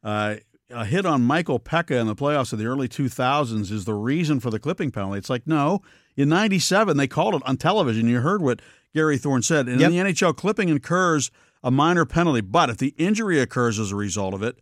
[0.04, 0.36] uh,
[0.70, 4.40] a hit on Michael Peca in the playoffs of the early 2000s, is the reason
[4.40, 5.18] for the clipping penalty.
[5.18, 5.82] It's like, no.
[6.16, 8.08] In 97, they called it on television.
[8.08, 8.62] You heard what
[8.94, 9.68] Gary Thorne said.
[9.68, 9.92] And Yep.
[9.92, 11.32] in the NHL, clipping incurs
[11.64, 12.42] a minor penalty.
[12.42, 14.58] But if the injury occurs as a result of it,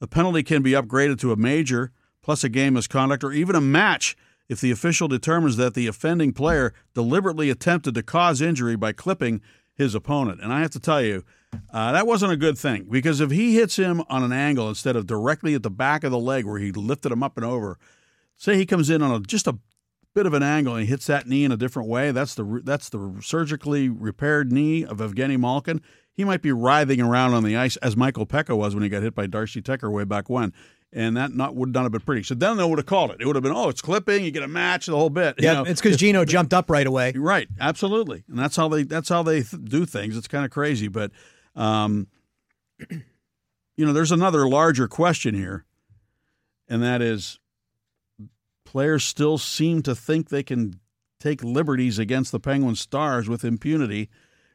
[0.00, 3.60] the penalty can be upgraded to a major, plus a game misconduct, or even a
[3.60, 4.16] match
[4.48, 9.40] if the official determines that the offending player deliberately attempted to cause injury by clipping
[9.74, 10.40] his opponent.
[10.42, 11.24] And I have to tell you,
[11.72, 14.96] uh, that wasn't a good thing because if he hits him on an angle instead
[14.96, 17.78] of directly at the back of the leg where he lifted him up and over,
[18.36, 19.58] say he comes in on a, just a
[20.14, 22.10] bit of an angle and he hits that knee in a different way.
[22.12, 25.80] That's the that's the surgically repaired knee of Evgeny Malkin.
[26.14, 29.02] He might be writhing around on the ice as Michael Peca was when he got
[29.02, 30.52] hit by Darcy Tucker way back when,
[30.92, 32.22] and that not would not have been pretty.
[32.22, 33.16] So then they would have called it.
[33.20, 34.22] It would have been oh, it's clipping.
[34.22, 35.36] You get a match, the whole bit.
[35.38, 35.64] you Yeah, know.
[35.64, 37.12] it's because Gino jumped up right away.
[37.16, 40.16] Right, absolutely, and that's how they that's how they th- do things.
[40.16, 41.10] It's kind of crazy, but
[41.56, 42.08] um,
[42.90, 45.64] you know, there's another larger question here,
[46.68, 47.38] and that is,
[48.64, 50.78] players still seem to think they can
[51.20, 54.08] take liberties against the Penguin Stars with impunity.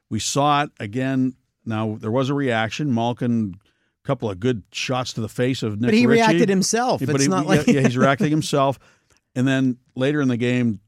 [0.10, 1.36] We saw it again.
[1.66, 2.94] Now there was a reaction.
[2.94, 3.56] Malkin,
[4.04, 5.88] a couple of good shots to the face of Nick.
[5.90, 6.22] But he Ritchie.
[6.22, 7.02] reacted himself.
[7.02, 8.80] Yeah, but It's he- not yeah, like- yeah, he's reacting himself.
[9.36, 10.80] And then later in the game,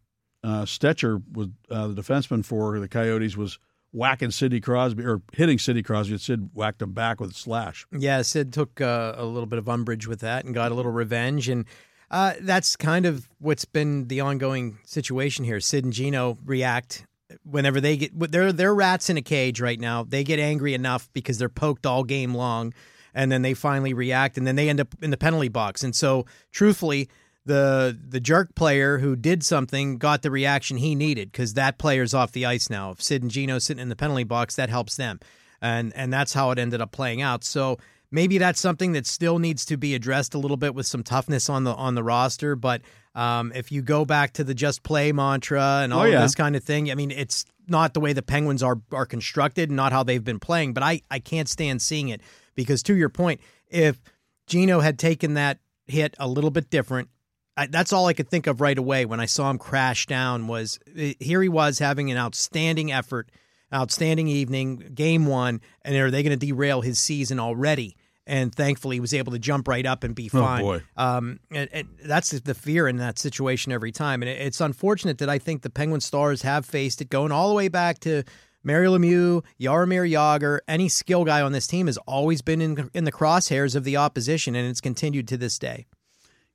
[0.43, 3.59] uh, Stecher was uh, the defenseman for the Coyotes was
[3.91, 6.13] whacking Sidney Crosby or hitting Sidney Crosby.
[6.13, 7.85] and Sid whacked him back with a slash.
[7.91, 10.91] Yeah, Sid took uh, a little bit of umbrage with that and got a little
[10.91, 11.65] revenge, and
[12.11, 15.59] uh, that's kind of what's been the ongoing situation here.
[15.59, 17.05] Sid and Gino react
[17.43, 20.03] whenever they get they're they're rats in a cage right now.
[20.03, 22.73] They get angry enough because they're poked all game long,
[23.13, 25.83] and then they finally react, and then they end up in the penalty box.
[25.83, 27.09] And so, truthfully.
[27.45, 32.13] The the jerk player who did something got the reaction he needed because that player's
[32.13, 32.91] off the ice now.
[32.91, 35.19] If Sid and Gino sitting in the penalty box, that helps them
[35.61, 37.43] and and that's how it ended up playing out.
[37.43, 37.77] So
[38.11, 41.49] maybe that's something that still needs to be addressed a little bit with some toughness
[41.49, 42.55] on the on the roster.
[42.55, 42.81] But
[43.15, 46.21] um, if you go back to the just play mantra and all Oh, of yeah.
[46.21, 49.71] this kind of thing, I mean, it's not the way the Penguins are are constructed,
[49.71, 50.73] not how they've been playing.
[50.73, 52.21] But I I can't stand seeing it
[52.55, 54.01] because to your point, if
[54.47, 57.09] Gino had taken that hit a little bit different.
[57.57, 60.47] I, that's all I could think of right away when I saw him crash down.
[60.47, 63.29] Was eh, here he was having an outstanding effort,
[63.73, 67.97] outstanding evening, game one, and are they going to derail his season already?
[68.29, 70.61] And thankfully, he was able to jump right up and be fine.
[70.61, 70.83] Oh, boy.
[70.95, 74.21] Um, and, and that's the fear in that situation every time.
[74.21, 77.49] And it, it's unfortunate that I think the Penguin Stars have faced it going all
[77.49, 78.23] the way back to
[78.63, 80.59] Mario Lemieux, Jaromir Jagr.
[80.67, 83.97] Any skill guy on this team has always been in in the crosshairs of the
[83.97, 85.87] opposition, and it's continued to this day.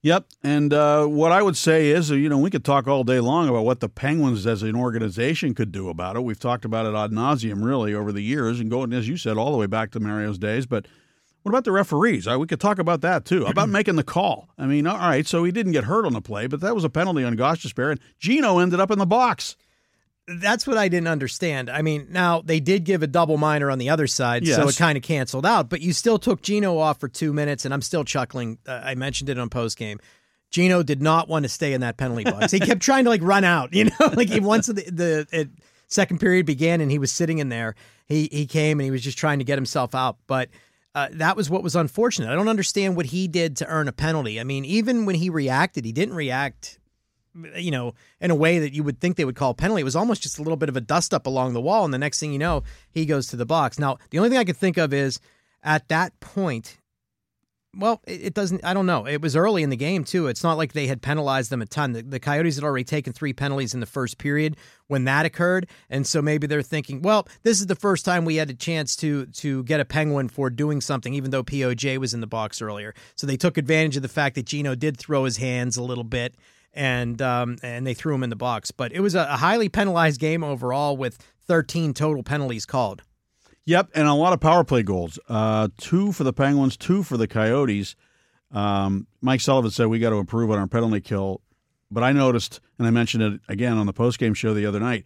[0.02, 0.26] Yep.
[0.42, 3.48] And uh, what I would say is, you know, we could talk all day long
[3.48, 6.22] about what the Penguins as an organization could do about it.
[6.22, 9.38] We've talked about it ad nauseum, really, over the years, and going, as you said,
[9.38, 10.66] all the way back to Mario's days.
[10.66, 10.86] But
[11.44, 12.26] what about the referees?
[12.26, 13.44] Uh, we could talk about that too.
[13.44, 14.48] About making the call.
[14.56, 16.84] I mean, all right, so he didn't get hurt on the play, but that was
[16.84, 19.54] a penalty on Gosh and Gino ended up in the box.
[20.26, 21.68] That's what I didn't understand.
[21.68, 24.76] I mean, now they did give a double minor on the other side, so it
[24.76, 25.68] kind of canceled out.
[25.68, 28.56] But you still took Gino off for two minutes, and I'm still chuckling.
[28.66, 30.00] Uh, I mentioned it on post game.
[30.50, 32.52] Gino did not want to stay in that penalty box.
[32.52, 33.74] he kept trying to like run out.
[33.74, 35.50] You know, like he once the the it,
[35.88, 37.74] second period began and he was sitting in there.
[38.06, 40.48] He he came and he was just trying to get himself out, but.
[40.94, 42.30] Uh, that was what was unfortunate.
[42.30, 44.38] I don't understand what he did to earn a penalty.
[44.38, 46.78] I mean, even when he reacted, he didn't react
[47.56, 49.80] you know, in a way that you would think they would call a penalty.
[49.80, 51.92] It was almost just a little bit of a dust up along the wall, and
[51.92, 53.78] the next thing you know, he goes to the box.
[53.78, 55.20] Now, the only thing I could think of is
[55.62, 56.78] at that point,
[57.76, 58.64] Well, it, doesn't.
[58.64, 59.06] I don't know.
[59.06, 60.26] It was early in the game too.
[60.28, 61.92] It's not like they had penalized them a ton.
[61.92, 64.56] The, the, Coyotes had already taken three penalties in the first period
[64.86, 68.36] when that occurred, and so maybe they're thinking, well, this is the first time we
[68.36, 72.14] had a chance to to get a penguin for doing something, even though POJ was
[72.14, 72.94] in the box earlier.
[73.16, 76.04] So they took advantage of the fact that Gino did throw his hands a little
[76.04, 76.34] bit.
[76.76, 80.18] And um, and they threw him in the box, but it was a highly penalized
[80.18, 83.02] game overall with 13 total penalties called.
[83.66, 85.18] Yep, and a lot of power play goals.
[85.28, 87.96] Uh, two for the Penguins, two for the Coyotes.
[88.52, 91.40] Um, Mike Sullivan said we got to improve on our penalty kill,
[91.90, 95.04] but I noticed, and I mentioned it again on the postgame show the other night,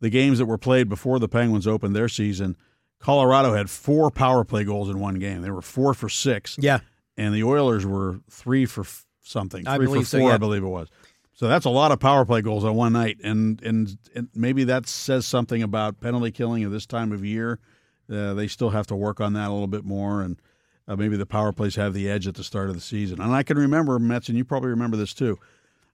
[0.00, 2.56] the games that were played before the Penguins opened their season.
[2.98, 5.42] Colorado had four power play goals in one game.
[5.42, 6.56] They were four for six.
[6.58, 6.80] Yeah,
[7.16, 9.64] and the Oilers were three for f- something.
[9.64, 10.34] Three I believe for four, so, yeah.
[10.34, 10.88] I believe it was.
[11.34, 14.64] So that's a lot of power play goals on one night, and, and and maybe
[14.64, 17.58] that says something about penalty killing at this time of year.
[18.10, 20.40] Uh, they still have to work on that a little bit more, and
[20.88, 23.20] uh, maybe the power plays have the edge at the start of the season.
[23.20, 25.38] And I can remember, Mets, and you probably remember this too.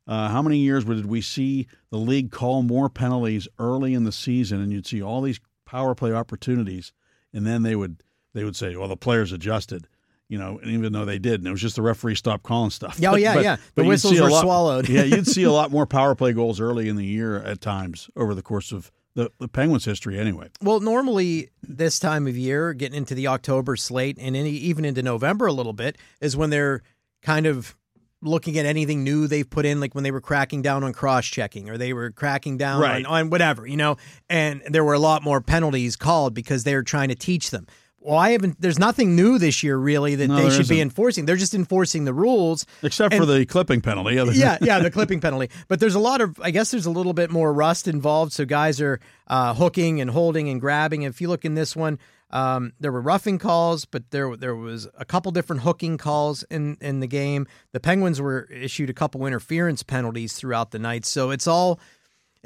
[0.09, 4.13] Uh, how many years did we see the league call more penalties early in the
[4.13, 6.93] season, and you'd see all these power play opportunities,
[7.35, 8.03] and then they would
[8.33, 9.89] they would say, "Well, the players adjusted."
[10.29, 12.71] You know, and even though they did, and it was just the referee stopped calling
[12.71, 12.99] stuff.
[13.05, 13.57] Oh, yeah, yeah.
[13.77, 14.89] The you'd whistles were lot- swallowed.
[14.89, 18.09] yeah, you'd see a lot more power play goals early in the year at times
[18.17, 20.49] over the course of the, the Penguins' history, anyway.
[20.63, 25.03] Well, normally this time of year, getting into the October slate and any, even into
[25.03, 26.83] November a little bit, is when they're
[27.23, 27.75] kind of
[28.23, 31.27] looking at anything new they've put in, like when they were cracking down on cross
[31.27, 33.05] checking or they were cracking down Right.
[33.05, 33.97] on, on whatever, you know,
[34.29, 37.67] and there were a lot more penalties called because they were trying to teach them.
[38.07, 38.61] Well, I haven't.
[38.61, 40.79] There's nothing new this year, really, that No, they should be isn't.
[40.83, 41.27] enforcing.
[41.27, 44.15] They're just enforcing the rules, Except for the clipping penalty.
[44.15, 45.51] Yeah, yeah, the clipping penalty.
[45.67, 48.33] But there's a lot of, I guess, there's a little bit more rust involved.
[48.33, 51.03] So guys are uh, hooking and holding and grabbing.
[51.03, 51.99] If you look in this one,
[52.31, 56.77] um, there were roughing calls, but there there was a couple different hooking calls in
[56.81, 57.49] in the game.
[57.73, 61.05] The Penguins were issued a couple interference penalties throughout the night.
[61.07, 61.81] So it's all.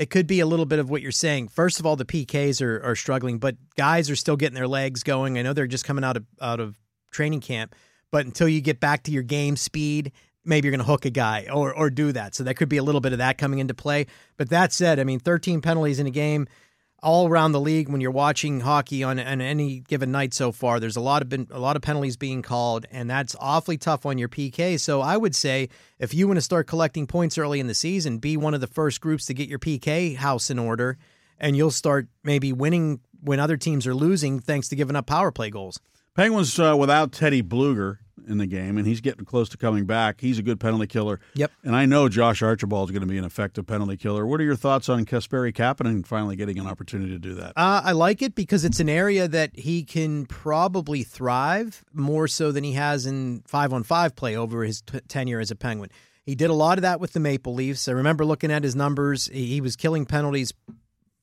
[0.01, 1.49] It could be a little bit of what you're saying.
[1.49, 5.03] First of all, the PKs are, are struggling, but guys are still getting their legs
[5.03, 5.39] going.
[5.39, 6.79] I know they're just coming out of out of
[7.13, 7.75] training camp,
[8.11, 11.11] but until you get back to your game speed, maybe you're going to hook a
[11.11, 12.35] guy or or do that.
[12.35, 14.07] So that could be a little bit of that coming into play.
[14.39, 16.49] But that said, I mean, 13 penalties in a game
[17.03, 20.81] all around the league when you're watching hockey on, on any given night so far.
[20.81, 24.05] There's a lot of been a lot of penalties being called, and that's awfully tough
[24.05, 24.79] on your PK.
[24.79, 28.19] So I would say if you want to start collecting points early in the season,
[28.19, 30.99] be one of the first groups to get your PK house in order,
[31.39, 35.31] and you'll start maybe winning when other teams are losing thanks to giving up power
[35.31, 35.81] play goals.
[36.15, 37.99] Penguins uh, without Teddy Blueger
[38.29, 40.21] in the game, and he's getting close to coming back.
[40.21, 41.21] He's a good penalty killer.
[41.35, 41.51] Yep.
[41.65, 44.27] And I know Josh Archibald is going to be an effective penalty killer.
[44.27, 47.53] What are your thoughts on Kasperi Kapanen finally getting an opportunity to do that?
[47.57, 52.53] Uh, I like it because it's an area that he can probably thrive more so
[52.53, 55.91] than he has in five on five play over his t- tenure as a Penguin.
[56.23, 57.89] He did a lot of that with the Maple Leafs.
[57.89, 59.27] I remember looking at his numbers.
[59.33, 60.53] He he was killing penalties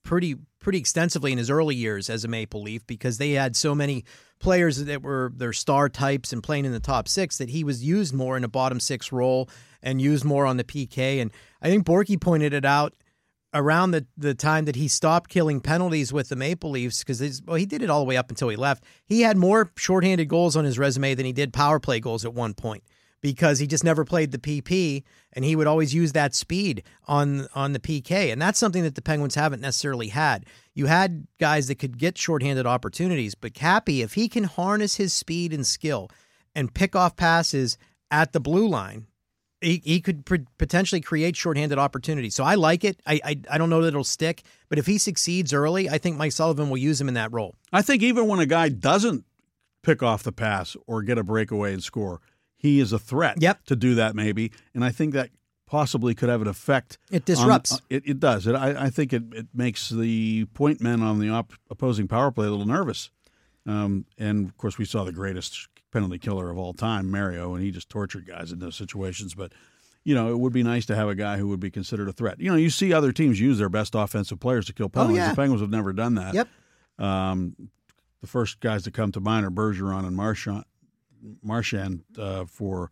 [0.07, 3.75] pretty pretty extensively in his early years as a Maple Leaf because they had so
[3.75, 4.05] many
[4.39, 7.83] players that were their star types and playing in the top six that he was
[7.83, 9.49] used more in a bottom six role
[9.83, 11.21] and used more on the PK.
[11.21, 11.31] And
[11.61, 12.95] I think Borky pointed it out
[13.53, 17.57] around the, the time that he stopped killing penalties with the Maple Leafs because well,
[17.57, 18.83] he did it all the way up until he left.
[19.05, 22.33] He had more shorthanded goals on his resume than he did power play goals at
[22.33, 22.83] one point
[23.21, 25.03] because he just never played the PP
[25.33, 28.95] and he would always use that speed on on the PK and that's something that
[28.95, 30.45] the Penguins haven't necessarily had.
[30.73, 35.13] You had guys that could get shorthanded opportunities, but Cappy if he can harness his
[35.13, 36.09] speed and skill
[36.55, 37.77] and pick off passes
[38.11, 39.07] at the blue line,
[39.61, 42.35] he, he could p- potentially create shorthanded opportunities.
[42.35, 42.99] So I like it.
[43.05, 46.17] I, I I don't know that it'll stick, but if he succeeds early, I think
[46.17, 47.55] Mike Sullivan will use him in that role.
[47.73, 49.25] I think even when a guy doesn't
[49.81, 52.21] pick off the pass or get a breakaway and score,
[52.57, 53.65] he is a threat Yep.
[53.65, 54.51] to do that maybe.
[54.73, 55.29] And I think that
[55.67, 56.97] possibly could have an effect.
[57.11, 57.73] It on- disrupts.
[57.73, 58.47] uh, it, it does.
[58.47, 62.31] It, I, I think it, it makes the point men on the op- opposing power
[62.31, 63.09] play a little nervous.
[63.65, 67.63] Um, and of course, we saw the greatest penalty killer of all time, Mario, and
[67.63, 69.35] he just tortured guys in those situations.
[69.35, 69.51] But
[70.05, 72.13] you know, it would be nice to have a guy who would be considered a
[72.13, 72.39] threat.
[72.39, 75.17] You know, you see other teams use their best offensive players to kill penalties.
[75.17, 75.29] Oh, yeah.
[75.31, 76.33] The Penguins have never done that.
[76.33, 76.47] Yep.
[76.97, 77.55] Um,
[78.21, 80.63] the first guys to come to mind are Bergeron and Marchand,
[81.41, 82.91] Marchand uh, for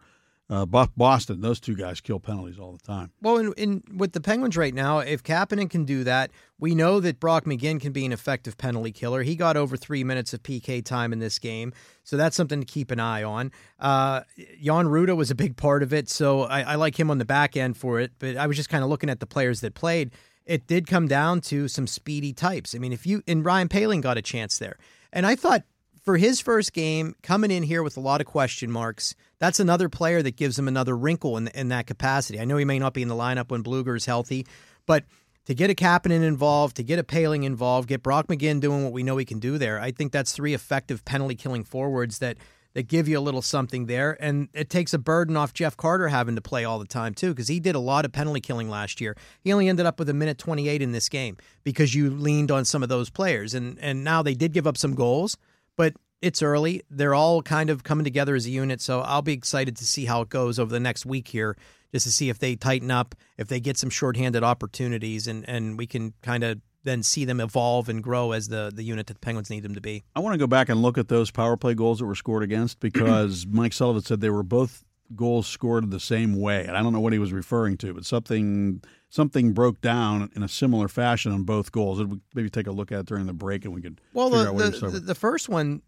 [0.50, 1.42] uh, Boston.
[1.42, 3.12] Those two guys kill penalties all the time.
[3.22, 7.00] Well, in, in with the Penguins right now, if Kapanen can do that, we know
[7.00, 9.24] that Brock McGinn can be an effective penalty killer.
[9.24, 11.74] He got over three minutes of PK time in this game,
[12.04, 13.52] so that's something to keep an eye on.
[13.80, 14.22] Uh,
[14.62, 17.26] Jan Rutta was a big part of it, so I, I like him on the
[17.26, 18.12] back end for it.
[18.20, 20.12] But I was just kind of looking at the players that played.
[20.46, 22.76] It did come down to some speedy types.
[22.76, 24.78] I mean, if you and Ryan Poehling got a chance there,
[25.12, 25.64] and I thought
[26.06, 29.90] for his first game, coming in here with a lot of question marks, that's another
[29.90, 32.40] player that gives him another wrinkle in, in that capacity.
[32.40, 34.46] I know he may not be in the lineup when Blueger is healthy,
[34.86, 35.04] but
[35.46, 38.94] to get a Kapanen involved, to get a Poehling involved, get Brock McGinn doing what
[38.94, 42.38] we know he can do there, I think that's three effective penalty killing forwards that
[42.76, 44.18] that give you a little something there.
[44.22, 47.30] And it takes a burden off Jeff Carter having to play all the time, too,
[47.30, 49.16] because he did a lot of penalty killing last year.
[49.40, 52.66] He only ended up with a minute 28 in this game because you leaned on
[52.66, 53.54] some of those players.
[53.54, 55.38] And, and now they did give up some goals,
[55.76, 56.82] but it's early.
[56.90, 58.82] They're all kind of coming together as a unit.
[58.82, 61.56] So I'll be excited to see how it goes over the next week here,
[61.92, 65.78] just to see if they tighten up, if they get some shorthanded opportunities, and, and
[65.78, 69.16] we can kind of then see them evolve and grow as the the unit that
[69.16, 70.04] the Penguins need them to be.
[70.16, 72.44] I want to go back and look at those power play goals that were scored
[72.44, 76.82] against because Mike Sullivan said they were both goals scored the same way, and I
[76.82, 80.88] don't know what he was referring to, but something something broke down in a similar
[80.88, 82.02] fashion on both goals.
[82.34, 85.00] Maybe take a look at it during the break, and we could well the, the,
[85.00, 85.82] the, first one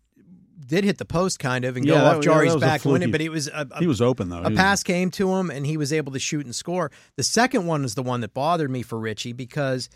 [0.66, 3.22] did hit the post kind of and yeah, go off Jarry's yeah, back winning, but
[3.22, 4.44] it was a, a, he was open though.
[4.44, 6.92] A pass came to him and he was able to shoot and score.
[7.16, 9.90] The second one is the one that bothered me for Ritchie because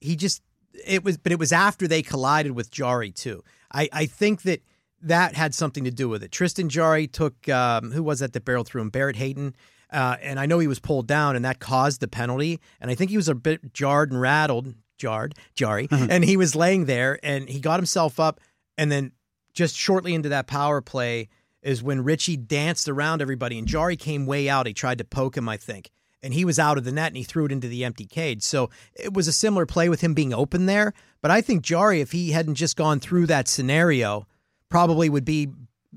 [0.00, 0.42] he just
[0.86, 3.42] it was, but it was after they collided with Jari too.
[3.72, 4.62] I, I think that
[5.02, 6.32] that had something to do with it.
[6.32, 8.90] Tristan Jarry took um, who was that that barreled through him?
[8.90, 9.54] Barrett Hayton.
[9.90, 12.60] Uh, and I know he was pulled down, and that caused the penalty.
[12.80, 16.54] And I think he was a bit jarred and rattled, jarred, Jarry, and he was
[16.54, 18.40] laying there, and he got himself up,
[18.76, 19.12] and then
[19.54, 21.28] just shortly into that power play
[21.62, 24.66] is when Ritchie danced around everybody, and Jarry came way out.
[24.66, 25.90] He tried to poke him, I think,
[26.22, 28.42] and he was out of the net and he threw it into the empty cage.
[28.42, 30.92] So it was a similar play with him being open there.
[31.20, 34.26] But I think Jarry, if he hadn't just gone through that scenario,
[34.68, 35.48] probably would be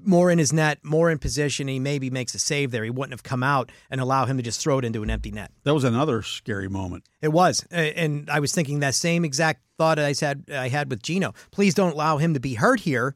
[0.04, 1.68] more in his net, more in position.
[1.68, 2.84] He maybe makes a save there.
[2.84, 5.32] He wouldn't have come out and allow him to just throw it into an empty
[5.32, 5.52] net.
[5.64, 7.04] That was another scary moment.
[7.22, 11.04] It was, and I was thinking that same exact thought I had I had with
[11.04, 11.34] Gino.
[11.52, 13.16] Please don't allow him to be hurt here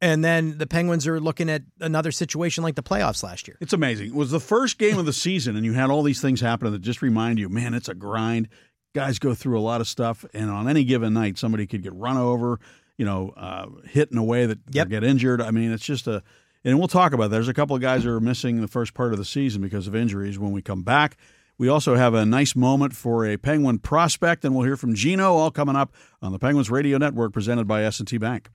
[0.00, 3.56] and then the Penguins are looking at another situation like the playoffs last year.
[3.60, 4.08] It's amazing.
[4.08, 6.72] It was the first game of the season, and you had all these things happening
[6.72, 8.48] that just remind you, man, it's a grind.
[8.94, 11.94] Guys go through a lot of stuff, and on any given night, somebody could get
[11.94, 12.60] run over,
[12.96, 14.88] you know, uh, hit in a way that yep.
[14.88, 15.40] get injured.
[15.40, 16.22] I mean, it's just a,
[16.64, 17.36] and we'll talk about that.
[17.36, 19.86] There's a couple of guys who are missing the first part of the season because
[19.86, 20.38] of injuries.
[20.38, 21.16] When we come back,
[21.58, 25.34] we also have a nice moment for a Penguin prospect, and we'll hear from Gino,
[25.34, 28.50] all coming up on the Penguins Radio Network, presented by S&T Bank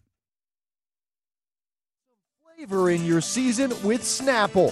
[2.62, 4.72] flavor in your season with Snapple.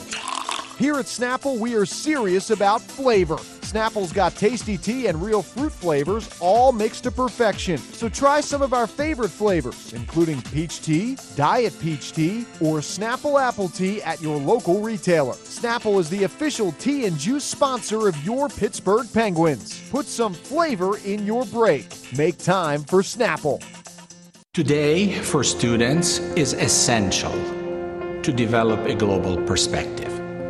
[0.80, 3.36] Here at Snapple, we are serious about flavor.
[3.36, 7.78] Snapple's got tasty tea and real fruit flavors, all mixed to perfection.
[7.78, 13.42] So try some of our favorite flavors, including peach tea, diet peach tea, or Snapple
[13.42, 15.34] apple tea at your local retailer.
[15.34, 19.84] Snapple is the official tea and juice sponsor of your Pittsburgh Penguins.
[19.90, 21.88] Put some flavor in your break.
[22.18, 23.62] Make time for Snapple.
[24.54, 27.34] Today, for students, is essential
[28.22, 30.09] to develop a global perspective.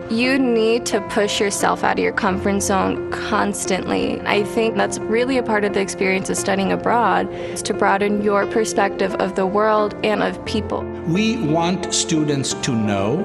[0.10, 4.20] You need to push yourself out of your comfort zone constantly.
[4.22, 8.24] I think that's really a part of the experience of studying abroad, is to broaden
[8.24, 10.82] your perspective of the world and of people.
[11.05, 13.22] We want students to know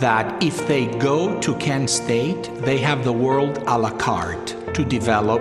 [0.00, 4.84] that if they go to Kent State, they have the world a la carte to
[4.84, 5.40] develop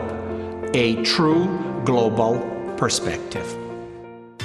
[0.73, 1.49] a true
[1.83, 2.39] global
[2.77, 3.60] perspective.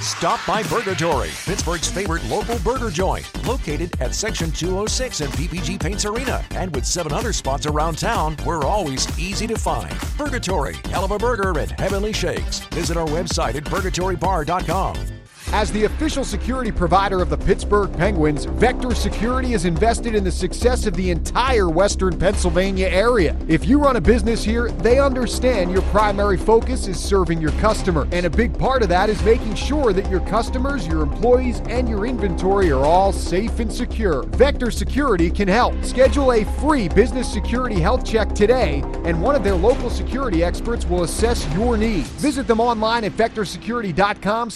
[0.01, 6.05] Stop by Burgatory, Pittsburgh's favorite local burger joint, located at Section 206 at PPG Paints
[6.05, 6.45] Arena.
[6.51, 9.91] And with seven other spots around town, we're always easy to find.
[10.19, 12.61] Burgatory, hell of a burger and heavenly shakes.
[12.71, 15.16] Visit our website at burgatorybar.com.
[15.53, 20.31] As the official security provider of the Pittsburgh Penguins, Vector Security is invested in the
[20.31, 23.37] success of the entire Western Pennsylvania area.
[23.47, 28.09] If you run a business here, they understand your primary focus is serving your customer.
[28.11, 31.89] And a big part of that is making sure that your customers, your employees, and
[31.89, 34.25] your inventory are all safe and secure.
[34.25, 35.75] Vector Security can help.
[35.85, 40.85] Schedule a free business security health check today, and one of their local security experts
[40.87, 42.09] will assess your needs.
[42.21, 44.51] Visit them online at vectorsecurity.com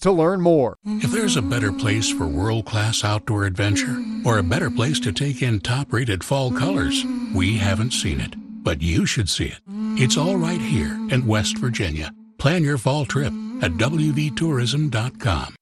[0.00, 0.76] to learn more.
[0.84, 5.12] If there's a better place for world class outdoor adventure, or a better place to
[5.12, 8.34] take in top rated fall colors, we haven't seen it.
[8.62, 9.60] But you should see it.
[9.96, 12.12] It's all right here in West Virginia.
[12.38, 13.32] Plan your fall trip
[13.62, 15.56] at WVTourism.com.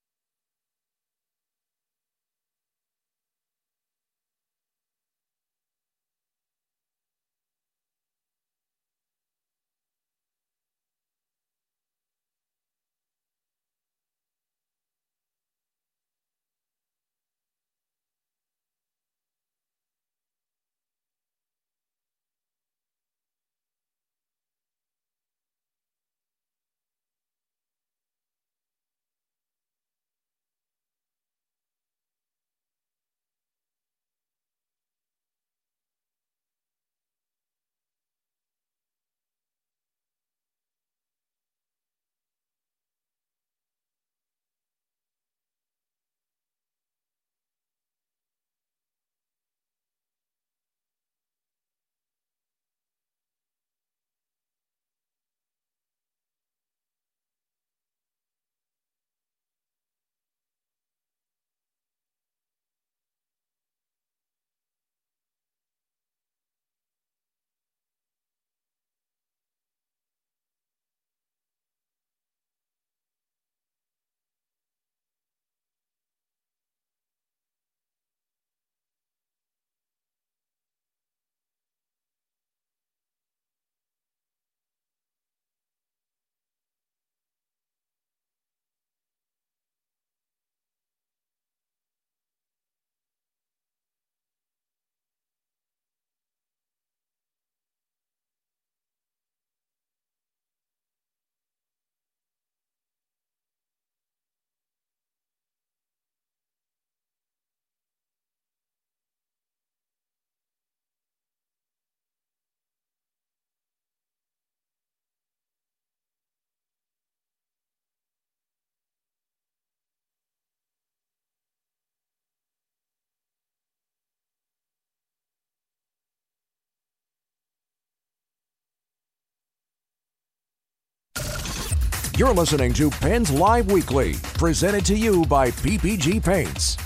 [132.18, 136.76] You're listening to Pens Live Weekly, presented to you by PPG Paints.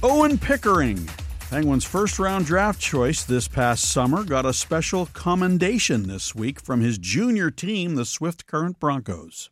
[0.00, 1.10] Owen Pickering,
[1.50, 6.80] Penguins' first round draft choice this past summer, got a special commendation this week from
[6.80, 9.50] his junior team, the Swift Current Broncos.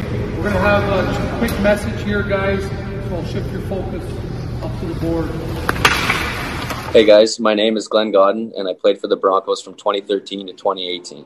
[0.00, 2.60] We're going to have a quick message here, guys.
[2.60, 4.04] So I'll shift your focus
[4.62, 5.30] up to the board.
[6.92, 10.48] Hey guys, my name is Glenn Gawdin, and I played for the Broncos from 2013
[10.48, 11.24] to 2018.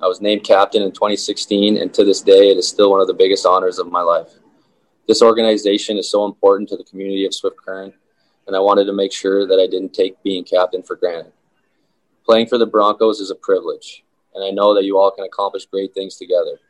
[0.00, 3.08] I was named captain in 2016, and to this day, it is still one of
[3.08, 4.30] the biggest honors of my life.
[5.08, 7.94] This organization is so important to the community of Swift Current,
[8.46, 11.32] and I wanted to make sure that I didn't take being captain for granted.
[12.24, 15.66] Playing for the Broncos is a privilege, and I know that you all can accomplish
[15.66, 16.60] great things together.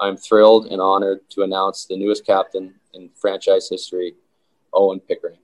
[0.00, 4.14] I'm thrilled and honored to announce the newest captain in franchise history,
[4.72, 5.38] Owen Pickering.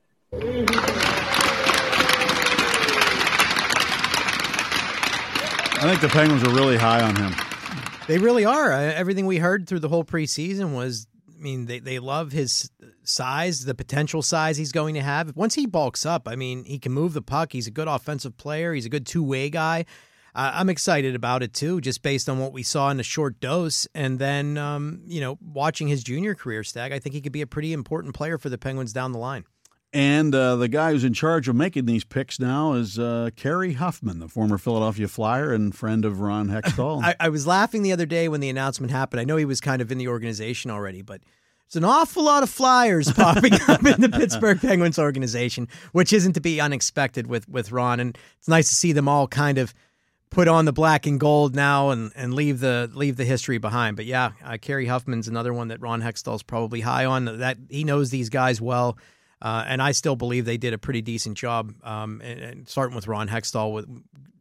[5.80, 7.32] I think the Penguins are really high on him.
[8.06, 8.70] They really are.
[8.70, 12.70] Everything we heard through the whole preseason was, I mean, they, they love his
[13.02, 15.34] size, the potential size he's going to have.
[15.34, 17.52] Once he bulks up, I mean, he can move the puck.
[17.52, 18.74] He's a good offensive player.
[18.74, 19.86] He's a good two way guy.
[20.34, 23.40] Uh, I'm excited about it too, just based on what we saw in a short
[23.40, 23.86] dose.
[23.94, 27.40] And then, um, you know, watching his junior career stag, I think he could be
[27.40, 29.44] a pretty important player for the Penguins down the line.
[29.92, 33.72] And uh, the guy who's in charge of making these picks now is uh, Kerry
[33.72, 37.02] Huffman, the former Philadelphia Flyer and friend of Ron Hextall.
[37.02, 39.20] I, I, was laughing the other day when the announcement happened.
[39.20, 41.22] I know he was kind of in the organization already, but
[41.66, 46.34] it's an awful lot of Flyers popping up in the Pittsburgh Penguins organization, which isn't
[46.34, 47.98] to be unexpected with with Ron.
[47.98, 49.74] And it's nice to see them all kind of
[50.30, 53.96] put on the black and gold now and, and leave the leave the history behind.
[53.96, 57.38] But yeah, uh, Kerry Huffman's another one that Ron Hextall's probably high on.
[57.38, 58.96] That he knows these guys well.
[59.42, 61.72] Uh, and I still believe they did a pretty decent job.
[61.82, 63.88] Um, and, and, starting with Ron Hextall with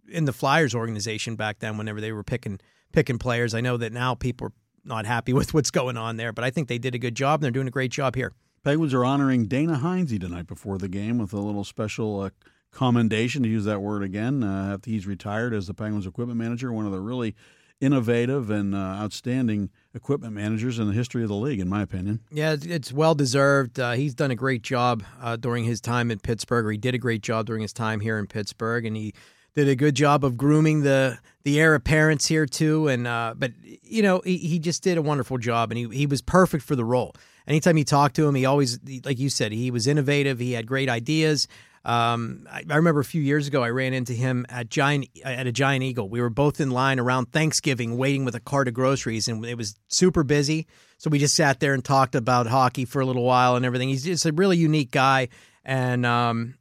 [0.09, 2.59] in the Flyers organization back then, whenever they were picking
[2.91, 6.33] picking players, I know that now people are not happy with what's going on there,
[6.33, 7.39] but I think they did a good job.
[7.39, 8.33] and They're doing a great job here.
[8.63, 12.29] Penguins are honoring Dana Heinze tonight before the game with a little special uh,
[12.71, 16.71] commendation, to use that word again, uh, after he's retired as the Penguins equipment manager,
[16.71, 17.35] one of the really
[17.79, 22.19] innovative and uh, outstanding equipment managers in the history of the league, in my opinion.
[22.31, 23.79] Yeah, it's well deserved.
[23.79, 26.95] Uh, he's done a great job uh, during his time in Pittsburgh, or he did
[26.95, 29.13] a great job during his time here in Pittsburgh, and he
[29.55, 32.87] did a good job of grooming the the heir apparents here too.
[32.87, 36.05] And uh, but you know, he, he just did a wonderful job, and he he
[36.05, 37.15] was perfect for the role.
[37.47, 40.37] Anytime you talk to him, he always, like you said, he was innovative.
[40.37, 41.47] He had great ideas.
[41.85, 45.47] Um, I, I, remember a few years ago, I ran into him at Giant at
[45.47, 46.09] a Giant Eagle.
[46.09, 49.55] We were both in line around Thanksgiving, waiting with a cart of groceries, and it
[49.55, 50.67] was super busy.
[50.97, 53.87] So we just sat there and talked about hockey for a little while and everything.
[53.89, 55.29] He's just a really unique guy,
[55.63, 56.55] and um,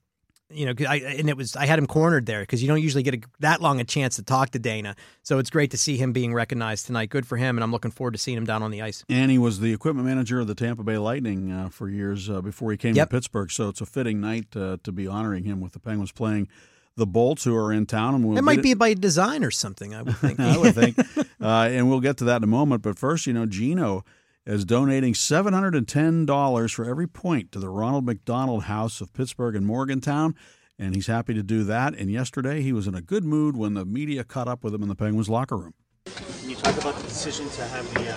[0.51, 3.03] you know, I and it was I had him cornered there because you don't usually
[3.03, 4.97] get a, that long a chance to talk to Dana.
[5.23, 7.11] So it's great to see him being recognized tonight.
[7.11, 9.05] Good for him, and I'm looking forward to seeing him down on the ice.
[9.09, 12.41] And he was the equipment manager of the Tampa Bay Lightning uh, for years uh,
[12.41, 13.11] before he came yep.
[13.11, 13.51] to Pittsburgh.
[13.51, 16.49] So it's a fitting night uh, to be honoring him with the Penguins playing
[16.97, 18.15] the Bolts, who are in town.
[18.15, 19.95] And we'll it might be by design or something.
[19.95, 20.41] I would think.
[20.41, 20.99] I would think,
[21.41, 22.83] uh, and we'll get to that in a moment.
[22.83, 24.05] But first, you know, Gino
[24.49, 30.35] is donating $710 for every point to the Ronald McDonald House of Pittsburgh and Morgantown
[30.79, 31.95] and he's happy to do that.
[31.95, 34.83] And yesterday, he was in a good mood when the media caught up with him
[34.83, 35.75] in the Penguins locker room.
[36.07, 38.17] Can you talk about the decision to have the, uh,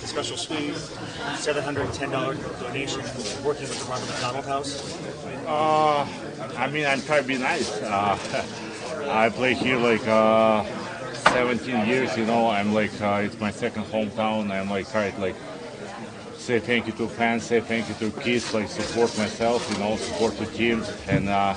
[0.00, 3.00] the special suite, $710 donation,
[3.44, 4.98] working with the Ronald McDonald House?
[5.46, 6.06] Uh,
[6.56, 7.70] I mean, I'm trying to be nice.
[7.80, 8.18] Uh,
[9.08, 10.64] I play here like uh,
[11.30, 12.48] 17 years, you know.
[12.48, 14.50] I'm like, uh, it's my second hometown.
[14.50, 15.36] I'm like, trying like
[16.50, 19.94] say thank you to fans, say thank you to kids, like support myself, you know,
[19.94, 21.54] support the team, and uh,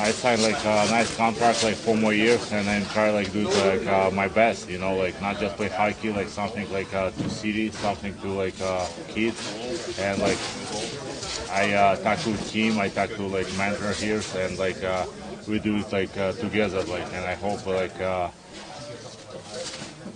[0.00, 3.44] I signed like a nice contract, like four more years, and then try like do
[3.44, 7.10] like uh, my best, you know, like not just play hockey, like something like uh,
[7.10, 9.36] to city, something to like uh, kids,
[9.98, 10.38] and like
[11.50, 15.04] I uh, talk to team, I talk to like mentor here, and like uh,
[15.46, 18.00] we do it like uh, together, like, and I hope like.
[18.00, 18.30] Uh,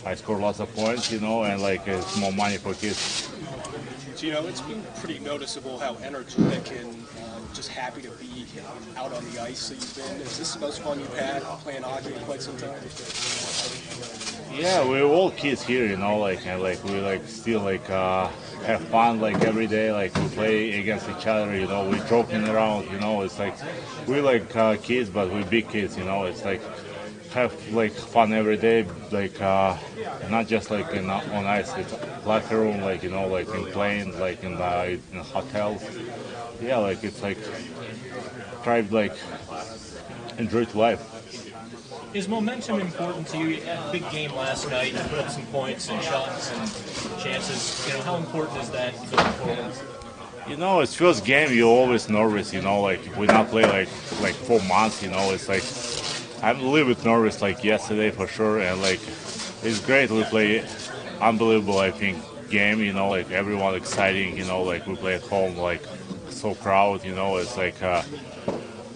[0.06, 3.28] I score lots of points, you know, and like it's more money for kids.
[4.22, 8.46] You know, it's been pretty noticeable how energetic and um, just happy to be
[8.96, 10.20] out on the ice that you've been.
[10.22, 12.80] Is this the most fun you've had playing hockey in quite some time?
[14.58, 18.28] Yeah, we're all kids here, you know, like and like we like still like uh,
[18.64, 19.92] have fun like every day.
[19.92, 23.20] Like we play against each other, you know, we're joking around, you know.
[23.20, 23.54] It's like
[24.06, 26.24] we're like uh, kids, but we're big kids, you know.
[26.24, 26.62] It's like
[27.36, 29.76] have like fun every day, like uh,
[30.30, 31.92] not just like in, on ice, it's
[32.24, 35.82] locker room, like you know, like in plane, like in, uh, in hotels.
[36.62, 37.36] yeah, like it's like
[38.62, 39.14] try like
[40.38, 41.02] enjoy life.
[42.14, 43.48] Is momentum important to you?
[43.48, 44.94] You had a big game last night.
[44.94, 47.86] You put up some points and shots and chances.
[47.86, 49.74] You know, how important is that going forward?
[50.48, 51.52] You know, it's first game.
[51.52, 52.54] You're always nervous.
[52.54, 53.90] You know, like we not play like
[54.22, 55.02] like four months.
[55.02, 55.64] You know, it's like
[56.42, 57.42] I'm a little bit nervous.
[57.42, 59.00] Like yesterday for sure, and like
[59.62, 60.10] it's great.
[60.10, 60.64] We play
[61.20, 61.78] unbelievable.
[61.78, 62.18] I think
[62.50, 62.80] game.
[62.80, 64.36] You know, like everyone exciting.
[64.36, 65.56] You know, like we play at home.
[65.56, 65.82] Like
[66.28, 67.04] so crowd.
[67.04, 67.82] You know, it's like.
[67.82, 68.02] Uh,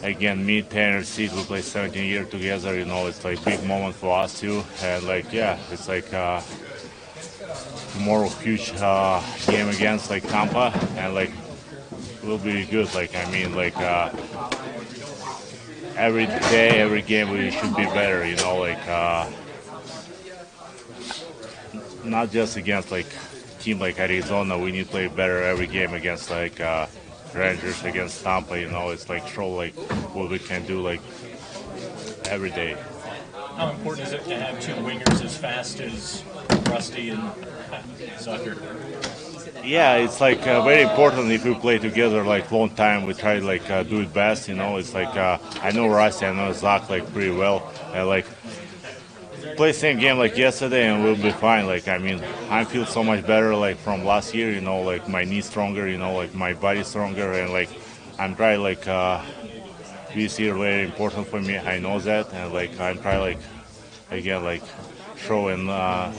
[0.03, 2.75] again, me, Tanger, Seed, we play 17 years together.
[2.75, 4.63] You know, it's like big moment for us too.
[4.83, 6.41] And like, yeah, it's like uh,
[7.93, 11.33] tomorrow huge uh, game against like Tampa, and like
[12.23, 12.93] will be good.
[12.95, 14.11] Like I mean, like uh,
[16.01, 18.27] every day, every game, we should be better.
[18.27, 19.31] You know, like uh,
[22.05, 23.07] not just against like
[23.61, 24.59] team like Arizona.
[24.59, 26.61] We need to play better every game against like.
[26.61, 26.87] Uh,
[27.35, 29.75] Rangers against Tampa, you know, it's like show like
[30.15, 31.01] what we can do like
[32.25, 32.77] every day.
[33.55, 36.25] How important is it to have two wingers as fast as
[36.69, 37.23] Rusty and
[38.19, 38.57] Zucker?
[39.63, 43.05] Yeah, it's like uh, very important if we play together like long time.
[43.05, 44.77] We try like uh, do it best, you know.
[44.79, 47.71] It's like uh, I know Rusty, I know Zach like pretty well.
[47.93, 48.27] I like
[49.57, 51.67] play same game like yesterday and we'll be fine.
[51.67, 54.51] Like I mean, I feel so much better like from last year.
[54.51, 55.87] You know, like my knee stronger.
[55.89, 57.69] You know, like my body stronger, and like
[58.19, 59.23] I'm trying like uh,
[60.15, 61.59] this year very important for me.
[61.59, 63.39] I know that, and like I'm trying like
[64.11, 64.63] again like
[65.17, 66.15] showing uh,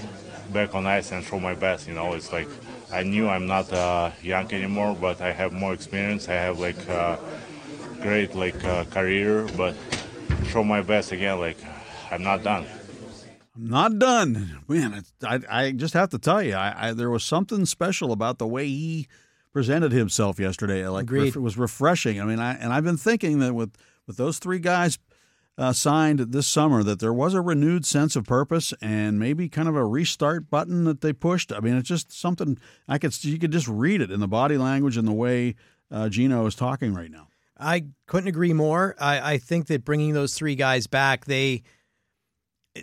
[0.54, 1.88] back on ice and show my best.
[1.88, 2.48] You know, it's like
[2.92, 6.28] I knew I'm not uh, young anymore, but I have more experience.
[6.28, 7.18] I have like uh,
[8.02, 9.76] great like uh, career, but
[10.48, 11.40] show my best again.
[11.40, 11.58] Like
[12.12, 12.66] I'm not done.
[13.56, 15.04] I'm not done, man.
[15.24, 18.48] I I just have to tell you, I, I there was something special about the
[18.48, 19.08] way he
[19.54, 20.88] presented himself yesterday.
[20.88, 21.36] Like Agreed.
[21.36, 22.22] it was refreshing.
[22.22, 23.72] I mean, I and I've been thinking that with
[24.08, 25.00] with those three guys
[25.58, 29.68] uh, signed this summer, that there was a renewed sense of purpose and maybe kind
[29.68, 31.52] of a restart button that they pushed.
[31.52, 34.58] I mean, it's just something I could you could just read it in the body
[34.58, 35.56] language and the way
[35.92, 37.28] uh, Gino is talking right now.
[37.60, 38.96] I couldn't agree more.
[39.00, 41.64] I, I think that bringing those three guys back, they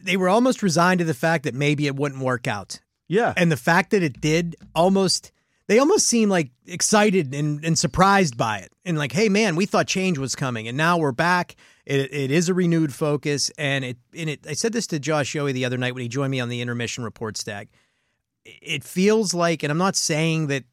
[0.03, 2.81] they were almost resigned to the fact that maybe it wouldn't work out.
[3.09, 3.33] Yeah.
[3.37, 5.33] And the fact that it did almost
[5.69, 8.73] they almost seem like excited and, and surprised by it.
[8.85, 11.55] And like, hey man, we thought change was coming and now we're back.
[11.87, 13.51] It, it is a renewed focus.
[13.57, 16.09] And it and it I said this to Josh Yohe the other night when he
[16.09, 17.69] joined me on the intermission report stack
[18.45, 20.65] It feels like, and I'm not saying that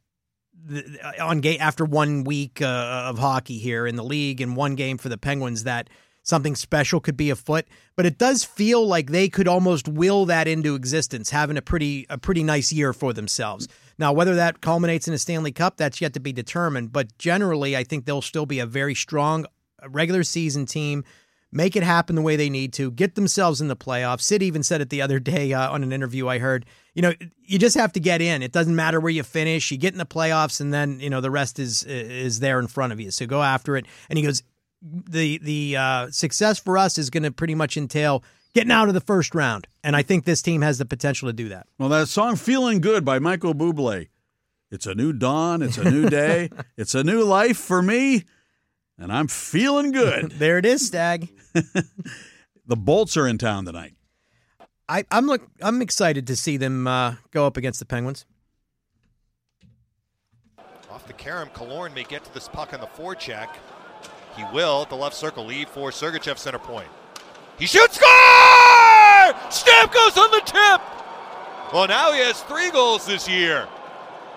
[0.54, 4.76] the, on game after one week uh, of hockey here in the league and one
[4.76, 5.90] game for the Penguins that
[6.24, 7.66] something special could be afoot.
[7.96, 12.06] But it does feel like they could almost will that into existence, having a pretty
[12.10, 13.68] a pretty nice year for themselves.
[13.98, 16.92] Now, whether that culminates in a Stanley Cup, that's yet to be determined.
[16.92, 19.46] But generally, I think they'll still be a very strong
[19.88, 21.04] regular season team.
[21.52, 22.92] Make it happen the way they need to.
[22.92, 24.22] Get themselves in the playoffs.
[24.22, 26.66] Sid even said it the other day uh, on an interview I heard.
[26.94, 27.14] You know,
[27.46, 28.44] you just have to get in.
[28.44, 29.72] It doesn't matter where you finish.
[29.72, 32.68] You get in the playoffs, and then you know the rest is is there in
[32.68, 33.12] front of you.
[33.12, 33.86] So go after it.
[34.10, 34.44] And he goes,
[34.82, 38.24] the the uh, success for us is going to pretty much entail
[38.56, 41.34] getting out of the first round, and I think this team has the potential to
[41.34, 41.68] do that.
[41.78, 44.08] Well, that song "Feeling Good" by Michael Bublé.
[44.72, 45.62] It's a new dawn.
[45.62, 46.50] It's a new day.
[46.76, 48.24] it's a new life for me,
[48.98, 50.32] and I'm feeling good.
[50.40, 51.30] there it is, Stag.
[51.54, 53.94] the Bolts are in town tonight.
[54.90, 55.44] I, I'm look.
[55.62, 58.26] I'm excited to see them uh, go up against the Penguins.
[60.90, 63.50] Off the carom, Killorn may get to this puck on the forecheck.
[64.38, 66.88] He will at the left circle lead for Sergachev center point.
[67.58, 68.25] He shoots, score!
[69.50, 70.82] Stamkos on the tip.
[71.74, 73.68] Well, now he has three goals this year.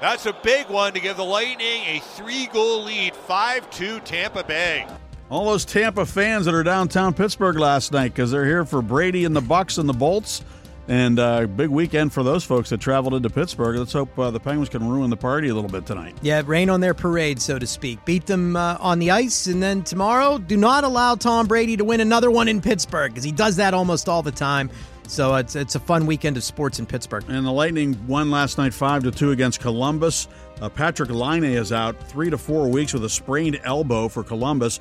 [0.00, 4.86] That's a big one to give the Lightning a three-goal lead, 5-2 Tampa Bay.
[5.28, 9.24] All those Tampa fans that are downtown Pittsburgh last night because they're here for Brady
[9.24, 10.42] and the Bucks and the Bolts.
[10.88, 13.76] And uh, big weekend for those folks that traveled into Pittsburgh.
[13.76, 16.16] Let's hope uh, the Penguins can ruin the party a little bit tonight.
[16.22, 18.02] Yeah, rain on their parade, so to speak.
[18.06, 21.84] Beat them uh, on the ice, and then tomorrow, do not allow Tom Brady to
[21.84, 24.70] win another one in Pittsburgh because he does that almost all the time.
[25.08, 27.24] So it's it's a fun weekend of sports in Pittsburgh.
[27.28, 30.28] And the Lightning won last night five to two against Columbus.
[30.60, 34.80] Uh, Patrik Laine is out three to four weeks with a sprained elbow for Columbus.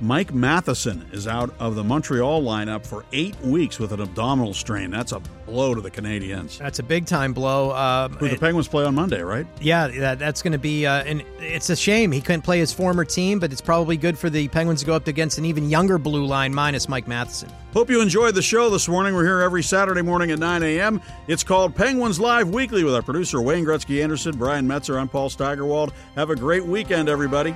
[0.00, 4.90] Mike Matheson is out of the Montreal lineup for eight weeks with an abdominal strain.
[4.90, 6.58] That's a blow to the Canadiens.
[6.58, 7.74] That's a big time blow.
[7.74, 9.46] Um, Who the Penguins play on Monday, right?
[9.60, 12.72] Yeah, that, that's going to be, uh, and it's a shame he couldn't play his
[12.72, 15.68] former team, but it's probably good for the Penguins to go up against an even
[15.68, 17.50] younger blue line minus Mike Matheson.
[17.72, 19.14] Hope you enjoyed the show this morning.
[19.14, 21.00] We're here every Saturday morning at 9 a.m.
[21.26, 25.00] It's called Penguins Live Weekly with our producer Wayne Gretzky Anderson, Brian Metzer.
[25.00, 25.92] I'm Paul Steigerwald.
[26.14, 27.54] Have a great weekend, everybody.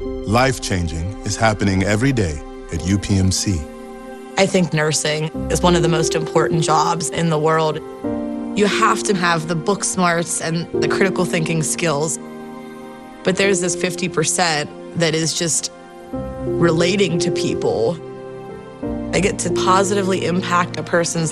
[0.00, 2.40] Life changing is happening every day
[2.72, 3.58] at UPMC.
[4.38, 7.78] I think nursing is one of the most important jobs in the world.
[8.56, 12.16] You have to have the book smarts and the critical thinking skills.
[13.24, 15.72] But there's this 50% that is just
[16.12, 17.96] relating to people.
[19.12, 21.26] I get to positively impact a person's life.